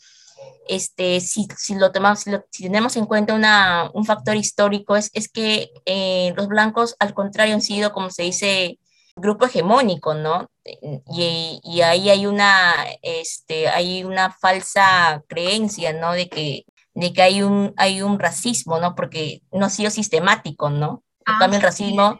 este, 0.68 1.20
si, 1.20 1.46
si, 1.56 1.74
lo 1.74 1.92
tomamos, 1.92 2.20
si, 2.20 2.30
lo, 2.30 2.44
si, 2.50 2.64
tenemos 2.64 2.96
en 2.96 3.06
cuenta 3.06 3.34
una, 3.34 3.90
un 3.94 4.04
factor 4.04 4.36
histórico, 4.36 4.96
es, 4.96 5.10
es 5.12 5.28
que 5.28 5.70
eh, 5.86 6.32
los 6.36 6.48
blancos, 6.48 6.96
al 6.98 7.14
contrario, 7.14 7.54
han 7.54 7.62
sido, 7.62 7.92
como 7.92 8.10
se 8.10 8.22
dice, 8.22 8.78
grupo 9.16 9.46
hegemónico, 9.46 10.14
¿no? 10.14 10.50
Y, 10.64 11.60
y, 11.62 11.80
ahí 11.82 12.08
hay 12.10 12.26
una, 12.26 12.74
este, 13.02 13.68
hay 13.68 14.04
una 14.04 14.30
falsa 14.30 15.22
creencia, 15.28 15.92
¿no? 15.92 16.12
De 16.12 16.28
que, 16.28 16.64
de 16.94 17.12
que 17.12 17.22
hay, 17.22 17.42
un, 17.42 17.74
hay 17.76 18.02
un 18.02 18.18
racismo, 18.18 18.78
¿no? 18.78 18.94
Porque 18.94 19.42
no 19.50 19.66
ha 19.66 19.70
sido 19.70 19.90
sistemático, 19.90 20.70
¿no? 20.70 21.02
En 21.26 21.34
ah, 21.34 21.38
cambio, 21.38 21.58
el 21.58 21.62
racismo, 21.62 22.18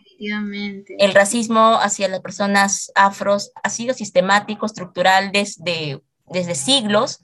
el 0.98 1.14
racismo 1.14 1.78
hacia 1.80 2.08
las 2.08 2.20
personas 2.20 2.92
afros 2.94 3.50
ha 3.62 3.68
sido 3.68 3.94
sistemático, 3.94 4.66
estructural 4.66 5.32
desde, 5.32 6.00
desde 6.26 6.54
siglos, 6.54 7.20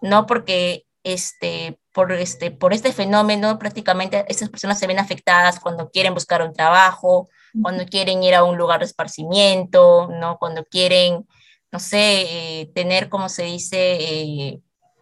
no 0.00 0.26
porque 0.26 0.84
este, 1.04 1.78
por, 1.92 2.12
este, 2.12 2.50
por 2.50 2.72
este 2.72 2.92
fenómeno 2.92 3.58
prácticamente 3.58 4.24
estas 4.28 4.50
personas 4.50 4.78
se 4.78 4.86
ven 4.86 4.98
afectadas 4.98 5.60
cuando 5.60 5.90
quieren 5.90 6.14
buscar 6.14 6.42
un 6.42 6.52
trabajo, 6.52 7.28
cuando 7.62 7.86
quieren 7.86 8.22
ir 8.22 8.34
a 8.34 8.44
un 8.44 8.56
lugar 8.56 8.80
de 8.80 8.86
esparcimiento, 8.86 10.08
¿no? 10.08 10.38
cuando 10.38 10.64
quieren, 10.64 11.26
no 11.72 11.80
sé, 11.80 12.60
eh, 12.60 12.70
tener, 12.74 13.08
como 13.08 13.28
se 13.28 13.44
dice, 13.44 13.78
eh, 13.78 14.60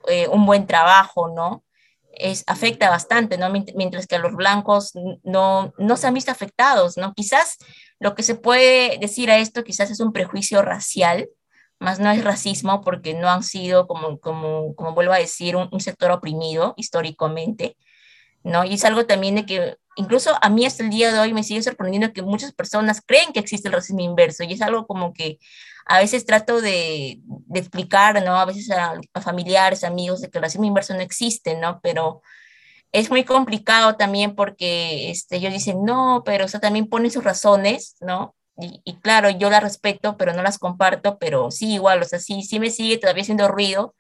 eh, 0.09 0.29
un 0.29 0.47
buen 0.47 0.67
trabajo, 0.67 1.29
¿no? 1.29 1.65
Es, 2.13 2.45
afecta 2.47 2.89
bastante, 2.89 3.37
¿no? 3.37 3.51
Mientras 3.51 4.07
que 4.07 4.17
a 4.17 4.21
los 4.21 4.35
blancos 4.35 4.93
no, 5.23 5.75
no 5.77 5.97
se 5.97 6.07
han 6.07 6.15
visto 6.15 6.31
afectados, 6.31 6.97
¿no? 6.97 7.13
Quizás 7.13 7.59
lo 7.99 8.15
que 8.15 8.23
se 8.23 8.37
puede 8.37 8.99
decir 8.99 9.31
a 9.31 9.39
esto 9.39 9.65
quizás 9.65 9.91
es 9.91 10.01
un 10.01 10.13
prejuicio 10.13 10.63
racial, 10.63 11.29
más 11.79 12.01
no 12.01 12.11
es 12.11 12.25
racismo 12.25 12.83
porque 12.83 13.15
no 13.15 13.29
han 13.29 13.43
sido, 13.43 13.87
como, 13.87 14.19
como, 14.19 14.75
como 14.75 14.95
vuelvo 14.95 15.13
a 15.13 15.19
decir, 15.19 15.57
un, 15.57 15.81
sector 15.81 16.11
oprimido 16.11 16.75
históricamente, 16.77 17.77
¿no? 18.43 18.65
Y 18.65 18.75
es 18.75 18.85
algo 18.85 19.07
también 19.07 19.35
de 19.37 19.47
que, 19.47 19.77
incluso 19.97 20.37
a 20.41 20.49
mí 20.51 20.67
hasta 20.67 20.83
el 20.85 20.91
día 20.91 21.13
de 21.13 21.19
hoy 21.19 21.33
me 21.35 21.43
sigue 21.43 21.63
sorprendiendo 21.63 22.13
que 22.13 22.23
muchas 22.23 22.53
personas 22.53 23.03
creen 23.05 23.33
que 23.33 23.41
existe 23.41 23.69
el 23.69 23.75
racismo 23.75 24.01
inverso 24.01 24.45
y 24.45 24.53
es 24.53 24.63
algo 24.63 24.87
como 24.87 25.13
que 25.13 25.39
a 25.87 25.99
veces 25.99 26.27
trato 26.27 26.61
de, 26.61 27.21
de 27.25 27.61
explicar, 27.61 28.23
¿no? 28.25 28.37
A 28.37 28.45
veces 28.45 28.71
a, 28.71 28.95
a, 29.15 29.21
familiares, 29.21 29.85
amigos, 29.85 30.21
de 30.21 30.31
que 30.31 30.39
el 30.39 30.43
racismo 30.45 30.65
inverso 30.67 30.95
no 30.95 31.01
existe, 31.01 31.57
¿no? 31.57 31.81
Pero 31.83 32.23
es 32.93 33.11
muy 33.11 33.25
complicado 33.25 33.97
también 33.97 34.35
porque 34.35 35.11
este, 35.11 35.37
ellos 35.37 35.53
dicen, 35.53 35.85
no, 35.85 36.23
pero 36.25 36.47
o 36.47 36.49
sea, 36.49 36.61
también 36.61 36.89
ponen 36.89 37.11
sus 37.11 37.25
razones, 37.25 37.97
¿no? 38.01 38.35
Y, 38.59 38.97
claro, 39.01 39.29
yo 39.31 39.51
las 39.51 39.63
respeto, 39.63 40.17
pero 40.17 40.33
no 40.33 40.43
las 40.43 40.59
comparto, 40.59 41.19
pero 41.19 41.51
sí, 41.51 41.75
igual, 41.75 42.01
o 42.03 42.05
sea, 42.05 42.19
sí, 42.19 42.43
sí 42.43 42.59
me 42.59 42.71
sigue 42.71 42.97
todavía 42.97 43.23
haciendo 43.23 43.49
ruido, 43.49 43.95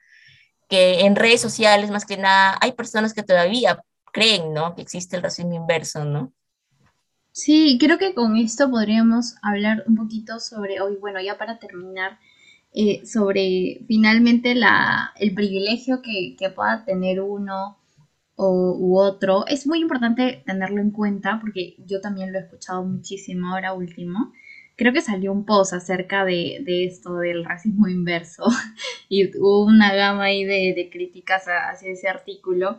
que 0.68 1.00
en 1.00 1.14
redes 1.14 1.40
sociales, 1.42 1.90
más 1.90 2.06
que 2.06 2.16
nada, 2.16 2.56
hay 2.60 2.72
personas 2.72 3.12
que 3.12 3.22
todavía 3.22 3.82
creen, 4.12 4.54
¿no? 4.54 4.74
Que 4.74 4.82
existe 4.82 5.16
el 5.16 5.22
racismo 5.22 5.54
inverso, 5.54 6.04
¿no? 6.04 6.32
Sí, 7.32 7.76
creo 7.78 7.98
que 7.98 8.14
con 8.14 8.36
esto 8.36 8.70
podríamos 8.70 9.34
hablar 9.42 9.84
un 9.86 9.96
poquito 9.96 10.40
sobre, 10.40 10.80
hoy, 10.80 10.96
bueno, 10.96 11.20
ya 11.20 11.36
para 11.36 11.58
terminar, 11.58 12.18
eh, 12.72 13.04
sobre 13.04 13.84
finalmente 13.86 14.54
la, 14.54 15.12
el 15.16 15.34
privilegio 15.34 16.00
que, 16.00 16.34
que 16.38 16.48
pueda 16.48 16.84
tener 16.86 17.20
uno 17.20 17.76
o, 18.36 18.76
u 18.78 18.98
otro. 18.98 19.46
Es 19.46 19.66
muy 19.66 19.80
importante 19.80 20.42
tenerlo 20.46 20.80
en 20.80 20.90
cuenta 20.90 21.38
porque 21.40 21.76
yo 21.86 22.00
también 22.00 22.32
lo 22.32 22.38
he 22.38 22.42
escuchado 22.42 22.84
muchísimo 22.84 23.48
ahora 23.48 23.72
último. 23.72 24.32
Creo 24.76 24.92
que 24.92 25.00
salió 25.00 25.32
un 25.32 25.44
post 25.44 25.72
acerca 25.72 26.24
de, 26.24 26.62
esto 26.84 27.14
del 27.16 27.44
racismo 27.44 27.88
inverso 27.88 28.44
y 29.08 29.36
hubo 29.38 29.64
una 29.64 29.94
gama 29.94 30.24
ahí 30.24 30.44
de, 30.44 30.88
críticas 30.92 31.44
hacia 31.46 31.90
ese 31.90 32.08
artículo. 32.08 32.78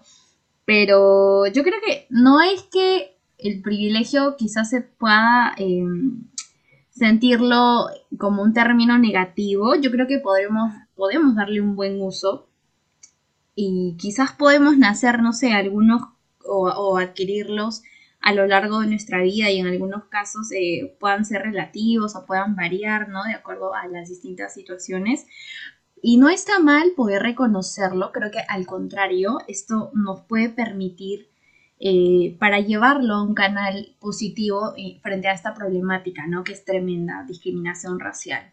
Pero 0.66 1.48
yo 1.48 1.64
creo 1.64 1.80
que 1.86 2.08
no 2.10 2.42
es 2.42 2.64
que 2.64 3.16
el 3.38 3.62
privilegio 3.62 4.36
quizás 4.38 4.70
se 4.70 4.82
pueda 4.82 5.54
em, 5.58 6.24
sentirlo 6.90 7.88
como 8.18 8.44
un 8.44 8.54
término 8.54 8.98
negativo. 8.98 9.76
Yo 9.76 9.92
creo 9.92 10.08
que 10.08 10.20
podemos, 10.20 10.74
podemos 10.96 11.36
darle 11.36 11.62
un 11.62 11.76
buen 11.76 12.02
uso 12.02 12.48
y 13.56 13.96
quizás 13.98 14.34
podemos 14.34 14.78
nacer, 14.78 15.22
no 15.22 15.34
sé, 15.34 15.54
algunos 15.54 16.04
o, 16.46 16.98
adquirirlos 16.98 17.84
a 18.20 18.34
lo 18.34 18.48
largo 18.48 18.82
de 18.82 18.88
nuestra 18.88 19.22
vida 19.22 19.50
y 19.50 19.60
en 19.60 19.68
algunos 19.68 20.06
casos 20.06 20.52
eh, 20.52 20.96
puedan 21.00 21.26
ser 21.26 21.44
relativos 21.44 22.16
o 22.16 22.26
puedan 22.26 22.56
variar, 22.56 23.10
¿no? 23.10 23.24
De 23.24 23.34
acuerdo 23.34 23.74
a 23.74 23.88
las 23.88 24.10
distintas 24.10 24.54
situaciones. 24.54 25.26
Y 26.02 26.18
no 26.18 26.30
está 26.30 26.60
mal 26.60 26.92
poder 26.96 27.24
reconocerlo, 27.24 28.12
creo 28.12 28.32
que 28.32 28.40
al 28.48 28.66
contrario, 28.66 29.40
esto 29.48 29.92
nos 29.94 30.22
puede 30.22 30.50
permitir 30.50 31.30
eh, 31.80 32.36
para 32.40 32.60
llevarlo 32.60 33.14
a 33.14 33.24
un 33.24 33.36
canal 33.36 33.96
positivo 34.00 34.74
eh, 34.78 35.00
frente 35.04 35.28
a 35.28 35.34
esta 35.34 35.54
problemática, 35.54 36.26
¿no? 36.28 36.44
Que 36.44 36.54
es 36.54 36.66
tremenda, 36.66 37.24
discriminación 37.28 38.00
racial. 38.00 38.52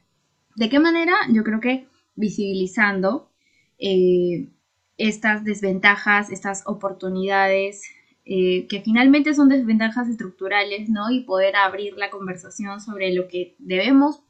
¿De 0.56 0.68
qué 0.68 0.78
manera? 0.78 1.14
Yo 1.32 1.42
creo 1.42 1.58
que 1.60 1.86
visibilizando 2.16 3.30
eh, 3.78 4.50
estas 4.98 5.42
desventajas, 5.42 6.30
estas 6.30 6.64
oportunidades, 6.66 7.82
que 8.24 8.82
finalmente 8.84 9.34
son 9.34 9.48
desventajas 9.48 10.08
estructurales, 10.08 10.88
¿no? 10.88 11.10
Y 11.10 11.20
poder 11.20 11.56
abrir 11.56 11.94
la 11.96 12.10
conversación 12.10 12.80
sobre 12.80 13.12
lo 13.12 13.28
que 13.28 13.54
debemos 13.58 14.20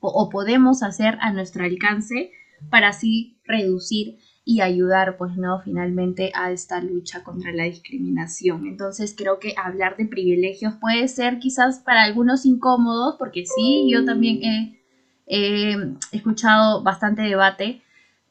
o 0.00 0.28
podemos 0.28 0.82
hacer 0.82 1.16
a 1.20 1.32
nuestro 1.32 1.64
alcance 1.64 2.30
para 2.70 2.88
así 2.88 3.38
reducir 3.44 4.18
y 4.44 4.62
ayudar, 4.62 5.18
pues, 5.18 5.36
¿no? 5.36 5.60
Finalmente 5.60 6.32
a 6.34 6.50
esta 6.50 6.80
lucha 6.80 7.22
contra 7.22 7.52
la 7.52 7.64
discriminación. 7.64 8.66
Entonces 8.66 9.14
creo 9.14 9.38
que 9.38 9.52
hablar 9.62 9.98
de 9.98 10.06
privilegios 10.06 10.72
puede 10.80 11.06
ser 11.08 11.38
quizás 11.38 11.80
para 11.80 12.02
algunos 12.02 12.46
incómodos, 12.46 13.16
porque 13.18 13.44
sí, 13.44 13.86
yo 13.90 14.06
también 14.06 14.78
he, 15.26 15.94
escuchado 16.12 16.82
bastante 16.82 17.20
debate 17.20 17.82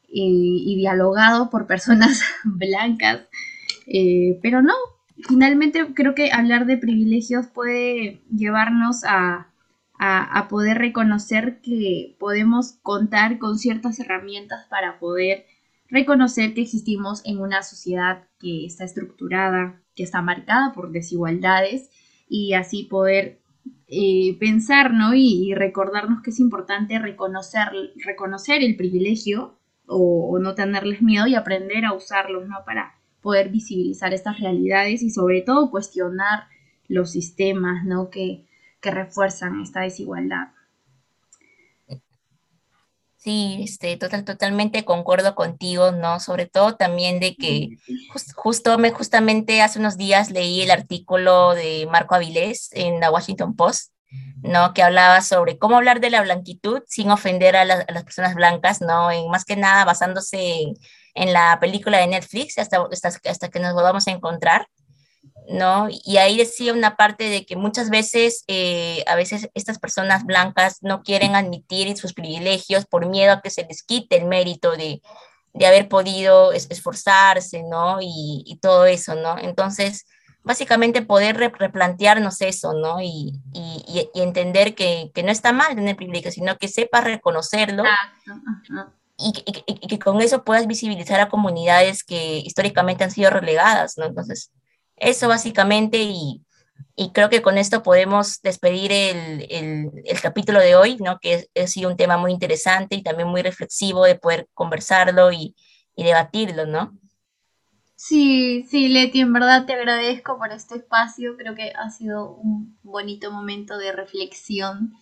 y, 0.10 0.76
dialogado 0.78 1.52
por 1.52 1.68
personas 1.68 2.24
blancas, 2.44 3.22
eh, 3.86 4.40
pero 4.42 4.64
no, 4.64 4.74
finalmente 5.28 5.94
creo 5.94 6.16
que 6.16 6.32
hablar 6.32 6.66
de 6.66 6.78
privilegios 6.78 7.48
puede 7.48 8.22
llevarnos 8.30 9.04
a, 9.04 9.48
a, 10.00 10.48
poder 10.48 10.78
reconocer 10.78 11.60
que 11.62 12.16
podemos 12.20 12.74
contar 12.84 13.40
con 13.40 13.58
ciertas 13.58 14.00
herramientas 14.00 14.66
para 14.70 15.00
poder 15.00 15.46
reconocer 15.90 16.54
que 16.54 16.62
existimos 16.62 17.22
en 17.26 17.40
una 17.40 17.64
sociedad 17.64 18.26
que 18.40 18.66
está 18.66 18.84
estructurada, 18.84 19.82
que 19.96 20.04
está 20.04 20.22
marcada 20.22 20.74
por 20.74 20.92
desigualdades 20.92 21.90
y 22.30 22.54
así 22.54 22.84
poder 22.84 23.40
eh, 23.88 24.38
pensar 24.40 24.94
¿no? 24.94 25.14
y, 25.16 25.54
recordarnos 25.56 26.22
que 26.22 26.32
es 26.32 26.40
importante 26.40 27.00
reconocer, 27.00 27.70
reconocer 28.06 28.62
el 28.62 28.76
privilegio 28.76 29.58
o, 29.88 30.38
no 30.40 30.56
tenerles 30.56 31.02
miedo 31.02 31.26
y 31.28 31.36
aprender 31.36 31.86
a 31.86 31.94
usarlos 31.94 32.48
¿no? 32.48 32.58
para 32.66 32.97
poder 33.28 33.50
visibilizar 33.50 34.14
estas 34.14 34.40
realidades 34.40 35.02
y 35.02 35.10
sobre 35.10 35.42
todo 35.42 35.70
cuestionar 35.70 36.46
los 36.88 37.12
sistemas 37.12 37.84
¿no? 37.84 38.10
que, 38.10 38.46
que 38.80 38.90
refuerzan 38.90 39.60
esta 39.60 39.82
desigualdad. 39.82 40.48
Sí, 43.18 43.60
este, 43.62 43.98
total, 43.98 44.24
totalmente 44.24 44.86
concuerdo 44.86 45.36
contigo, 45.36 45.92
¿no? 45.92 46.22
Sobre 46.22 46.46
todo 46.46 46.78
también 46.78 47.20
de 47.20 47.36
que 47.36 47.72
justo 48.34 48.78
me, 48.78 48.92
justamente 48.92 49.62
hace 49.62 49.80
unos 49.80 49.98
días 49.98 50.32
leí 50.32 50.62
el 50.62 50.72
artículo 50.72 51.54
de 51.54 51.86
Marco 51.92 52.16
Avilés 52.16 52.70
en 52.72 53.02
la 53.02 53.12
Washington 53.12 53.58
Post, 53.58 53.92
¿no? 54.42 54.74
Que 54.74 54.84
hablaba 54.84 55.20
sobre 55.20 55.58
cómo 55.58 55.76
hablar 55.76 56.00
de 56.00 56.12
la 56.12 56.22
blanquitud 56.22 56.80
sin 56.88 57.12
ofender 57.12 57.58
a, 57.58 57.66
las 57.66 58.04
personas 58.06 58.36
blancas, 58.36 58.80
¿no? 58.80 59.12
En, 59.12 59.30
más 59.30 59.44
que 59.44 59.58
nada 59.58 59.84
basándose 59.84 60.62
en, 60.62 60.76
la 61.26 61.58
película 61.60 61.98
de 61.98 62.08
Netflix, 62.08 62.58
hasta, 62.58 62.86
hasta, 62.92 63.10
hasta 63.30 63.50
que 63.50 63.60
nos 63.60 63.74
volvamos 63.74 64.08
a 64.08 64.12
encontrar, 64.12 64.68
¿no? 65.50 65.88
Y 65.90 66.18
ahí 66.18 66.38
decía 66.38 66.74
una 66.74 66.96
parte 66.96 67.30
de 67.30 67.46
que 67.46 67.56
muchas 67.56 67.90
veces, 67.90 68.44
eh, 68.48 69.04
a 69.08 69.16
veces 69.16 69.50
estas 69.54 69.80
personas 69.80 70.26
blancas 70.26 70.78
no 70.82 71.04
quieren 71.04 71.36
admitir 71.36 71.96
sus 71.98 72.14
privilegios 72.14 72.86
por 72.86 73.08
miedo 73.08 73.34
a 73.34 73.42
que 73.42 73.50
se 73.50 73.66
les 73.66 73.84
quite 73.84 74.18
el 74.18 74.26
mérito 74.26 74.72
de, 74.72 75.02
haber 75.66 75.90
podido 75.90 76.52
esforzarse, 76.54 77.64
¿no? 77.64 77.98
Y, 78.00 78.60
todo 78.62 78.86
eso, 78.86 79.16
¿no? 79.16 79.40
Entonces, 79.40 80.06
básicamente 80.44 81.02
poder 81.02 81.36
replantearnos 81.36 82.42
eso, 82.42 82.74
¿no? 82.74 83.02
Y, 83.02 83.42
entender 84.14 84.76
que, 84.76 85.12
no 85.24 85.32
está 85.32 85.54
mal 85.54 85.74
tener 85.74 85.96
privilegios, 85.96 86.36
sino 86.36 86.58
que 86.58 86.68
sepas 86.68 87.06
reconocerlo. 87.06 87.84
Y, 89.20 89.34
y, 89.66 89.88
que 89.88 89.98
con 89.98 90.22
eso 90.22 90.44
puedas 90.44 90.68
visibilizar 90.68 91.20
a 91.20 91.30
comunidades 91.30 92.04
que 92.04 92.38
históricamente 92.38 93.04
han 93.04 93.12
sido 93.12 93.32
relegadas, 93.32 93.98
¿no? 93.98 94.06
Entonces, 94.06 94.52
eso 94.98 95.28
básicamente 95.28 96.00
y, 96.04 96.44
creo 97.14 97.30
que 97.30 97.42
con 97.42 97.58
esto 97.58 97.84
podemos 97.84 98.42
despedir 98.42 98.92
el, 98.92 99.92
capítulo 100.22 100.60
de 100.60 100.76
hoy, 100.76 100.98
¿no? 100.98 101.20
que 101.20 101.48
ha 101.56 101.68
sido 101.68 101.90
un 101.90 101.98
tema 101.98 102.18
muy 102.18 102.32
interesante 102.32 102.96
y 102.96 103.04
también 103.04 103.28
muy 103.28 103.42
reflexivo 103.42 104.04
de 104.04 104.16
poder 104.16 104.48
conversarlo 104.54 105.32
y, 105.32 105.56
debatirlo, 105.96 106.68
¿no? 106.68 106.96
Sí, 107.96 108.68
sí, 108.70 108.88
Leti, 108.88 109.22
en 109.22 109.34
verdad 109.34 109.66
te 109.66 109.74
agradezco 109.74 110.38
por 110.38 110.52
este 110.52 110.76
espacio. 110.76 111.36
Creo 111.38 111.56
que 111.56 111.72
ha 111.72 111.90
sido 111.90 112.36
un 112.36 112.78
bonito 112.84 113.32
momento 113.32 113.80
de 113.80 113.92
reflexión 113.92 114.94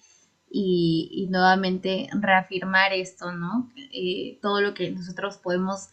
y, 0.57 1.27
nuevamente 1.29 2.07
reafirmar 2.13 2.93
esto, 2.93 3.33
¿no? 3.33 3.69
Eh, 3.91 4.39
todo 4.41 4.61
lo 4.61 4.73
que 4.73 4.89
nosotros 4.91 5.37
podemos 5.37 5.89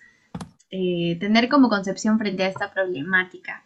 eh, 0.70 1.16
tener 1.18 1.48
como 1.48 1.68
concepción 1.68 2.16
frente 2.18 2.44
a 2.44 2.48
esta 2.48 2.72
problemática. 2.72 3.64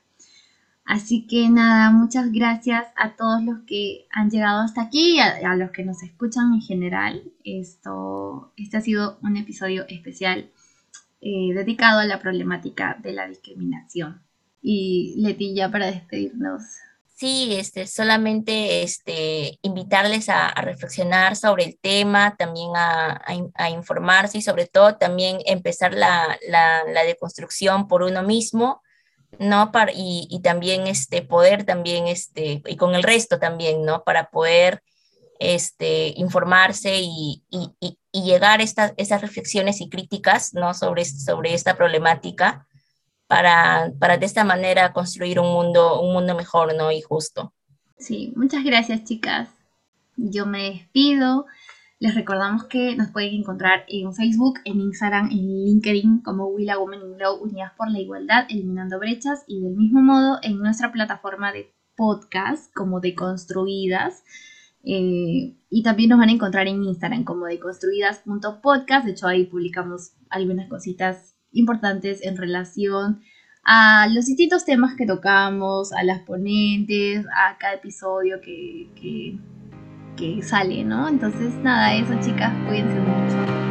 Así 0.87 1.27
que 1.27 1.51
nada, 1.51 1.91
muchas 1.91 2.33
gracias 2.33 2.87
a 2.97 3.17
todos 3.17 3.43
los 3.43 3.59
que 3.67 4.07
han 4.11 4.31
llegado 4.31 4.63
hasta 4.63 4.83
aquí 4.83 5.17
y 5.17 5.19
a, 5.19 5.55
los 5.57 5.71
que 5.71 5.85
nos 5.85 6.03
escuchan 6.03 6.55
en 6.55 6.63
general. 6.63 7.23
Esto, 7.45 8.53
este 8.57 8.79
ha 8.79 8.81
sido 8.81 9.19
un 9.23 9.37
episodio 9.37 9.85
especial 9.89 10.51
eh, 11.21 11.53
dedicado 11.53 12.01
a 12.01 12.07
la 12.07 12.21
problemática 12.21 12.97
de 13.03 13.13
la 13.13 13.29
discriminación. 13.29 14.23
Y 14.63 15.15
Leti, 15.19 15.55
ya 15.55 15.71
para 15.71 15.87
despedirnos. 15.87 16.63
Sí, 17.19 17.57
este, 17.57 17.87
solamente 17.87 18.83
este, 18.83 19.59
invitarles 19.63 20.29
a, 20.29 20.51
reflexionar 20.61 21.35
sobre 21.35 21.65
el 21.65 21.79
tema, 21.79 22.37
también 22.37 22.73
a, 22.75 23.19
informarse 23.71 24.37
y 24.37 24.43
sobre 24.43 24.67
todo 24.67 24.97
también 24.97 25.39
empezar 25.47 25.95
la, 25.95 26.39
la, 26.47 27.05
deconstrucción 27.05 27.89
por 27.89 28.03
uno 28.03 28.23
mismo 28.23 28.83
¿no? 29.39 29.73
Para, 29.73 29.93
y, 29.95 30.41
también 30.43 30.87
este, 30.87 31.23
poder 31.23 31.65
también, 31.65 32.07
este, 32.07 32.63
y 32.67 32.77
con 32.77 32.95
el 32.95 33.03
resto 33.03 33.39
también, 33.39 33.83
¿no? 33.87 34.05
Para 34.05 34.29
poder 34.29 34.83
este, 35.39 36.13
informarse 36.17 36.99
y, 37.01 37.43
llegar 38.13 38.61
a 38.61 38.63
estas, 38.63 39.23
reflexiones 39.23 39.81
y 39.81 39.89
críticas, 39.89 40.53
¿no? 40.53 40.75
Sobre, 40.75 41.07
sobre 41.07 41.55
esta 41.55 41.79
problemática 41.79 42.67
para, 43.27 43.93
para 43.99 44.19
de 44.19 44.27
esta 44.27 44.45
manera 44.45 44.93
construir 44.93 45.41
un 45.41 45.53
mundo, 45.53 46.01
un 46.01 46.13
mundo 46.13 46.35
mejor, 46.35 46.75
¿no? 46.75 46.93
Y 46.93 47.01
justo. 47.01 47.53
Sí, 47.99 48.33
muchas 48.37 48.65
gracias, 48.65 49.05
chicas. 49.05 49.49
Yo 50.17 50.47
me 50.47 50.71
despido. 50.71 51.47
Les 51.99 52.15
recordamos 52.15 52.65
que 52.65 52.95
nos 52.95 53.09
pueden 53.09 53.35
encontrar 53.35 53.85
en 53.89 54.13
Facebook, 54.13 54.61
en 54.65 54.81
Instagram, 54.81 55.31
en 55.31 55.65
LinkedIn 55.65 56.19
como 56.19 56.47
Willa 56.49 56.79
Women 56.79 57.01
in 57.01 57.19
Law 57.19 57.43
Unidas 57.43 57.73
por 57.75 57.91
la 57.91 57.99
Igualdad, 57.99 58.45
Eliminando 58.51 58.99
Brechas 58.99 59.45
y 59.47 59.63
del 59.63 59.77
mismo 59.77 60.03
modo 60.03 60.39
en 60.43 60.59
nuestra 60.59 60.93
plataforma 60.93 61.53
de 61.53 61.73
podcast 61.97 62.71
como 62.75 63.01
Deconstruidas. 63.01 64.25
Eh, 64.85 65.57
y 65.71 65.83
también 65.83 66.11
nos 66.11 66.19
van 66.19 66.29
a 66.29 66.33
encontrar 66.33 66.69
en 66.69 66.85
Instagram 66.85 67.25
como 67.25 67.47
deconstruidas.podcast. 67.47 69.07
De 69.07 69.13
hecho, 69.13 69.27
ahí 69.27 69.47
publicamos 69.47 70.13
algunas 70.29 70.69
cositas 70.69 71.36
importantes 71.57 72.23
en 72.23 72.37
relación 72.37 73.21
a 73.65 74.07
los 74.09 74.27
distintos 74.27 74.65
temas 74.65 74.95
que 74.95 75.07
tocamos, 75.07 75.93
a 75.93 76.05
las 76.05 76.21
ponentes, 76.21 77.27
a 77.27 77.59
cada 77.59 77.75
episodio 77.75 78.41
que, 78.41 78.89
que, 80.17 80.43
sale, 80.43 80.85
¿no? 80.85 81.09
Entonces, 81.09 81.53
nada, 81.63 81.95
eso 81.95 82.15
chicas, 82.21 82.53
cuídense 82.69 82.99
mucho. 83.01 83.66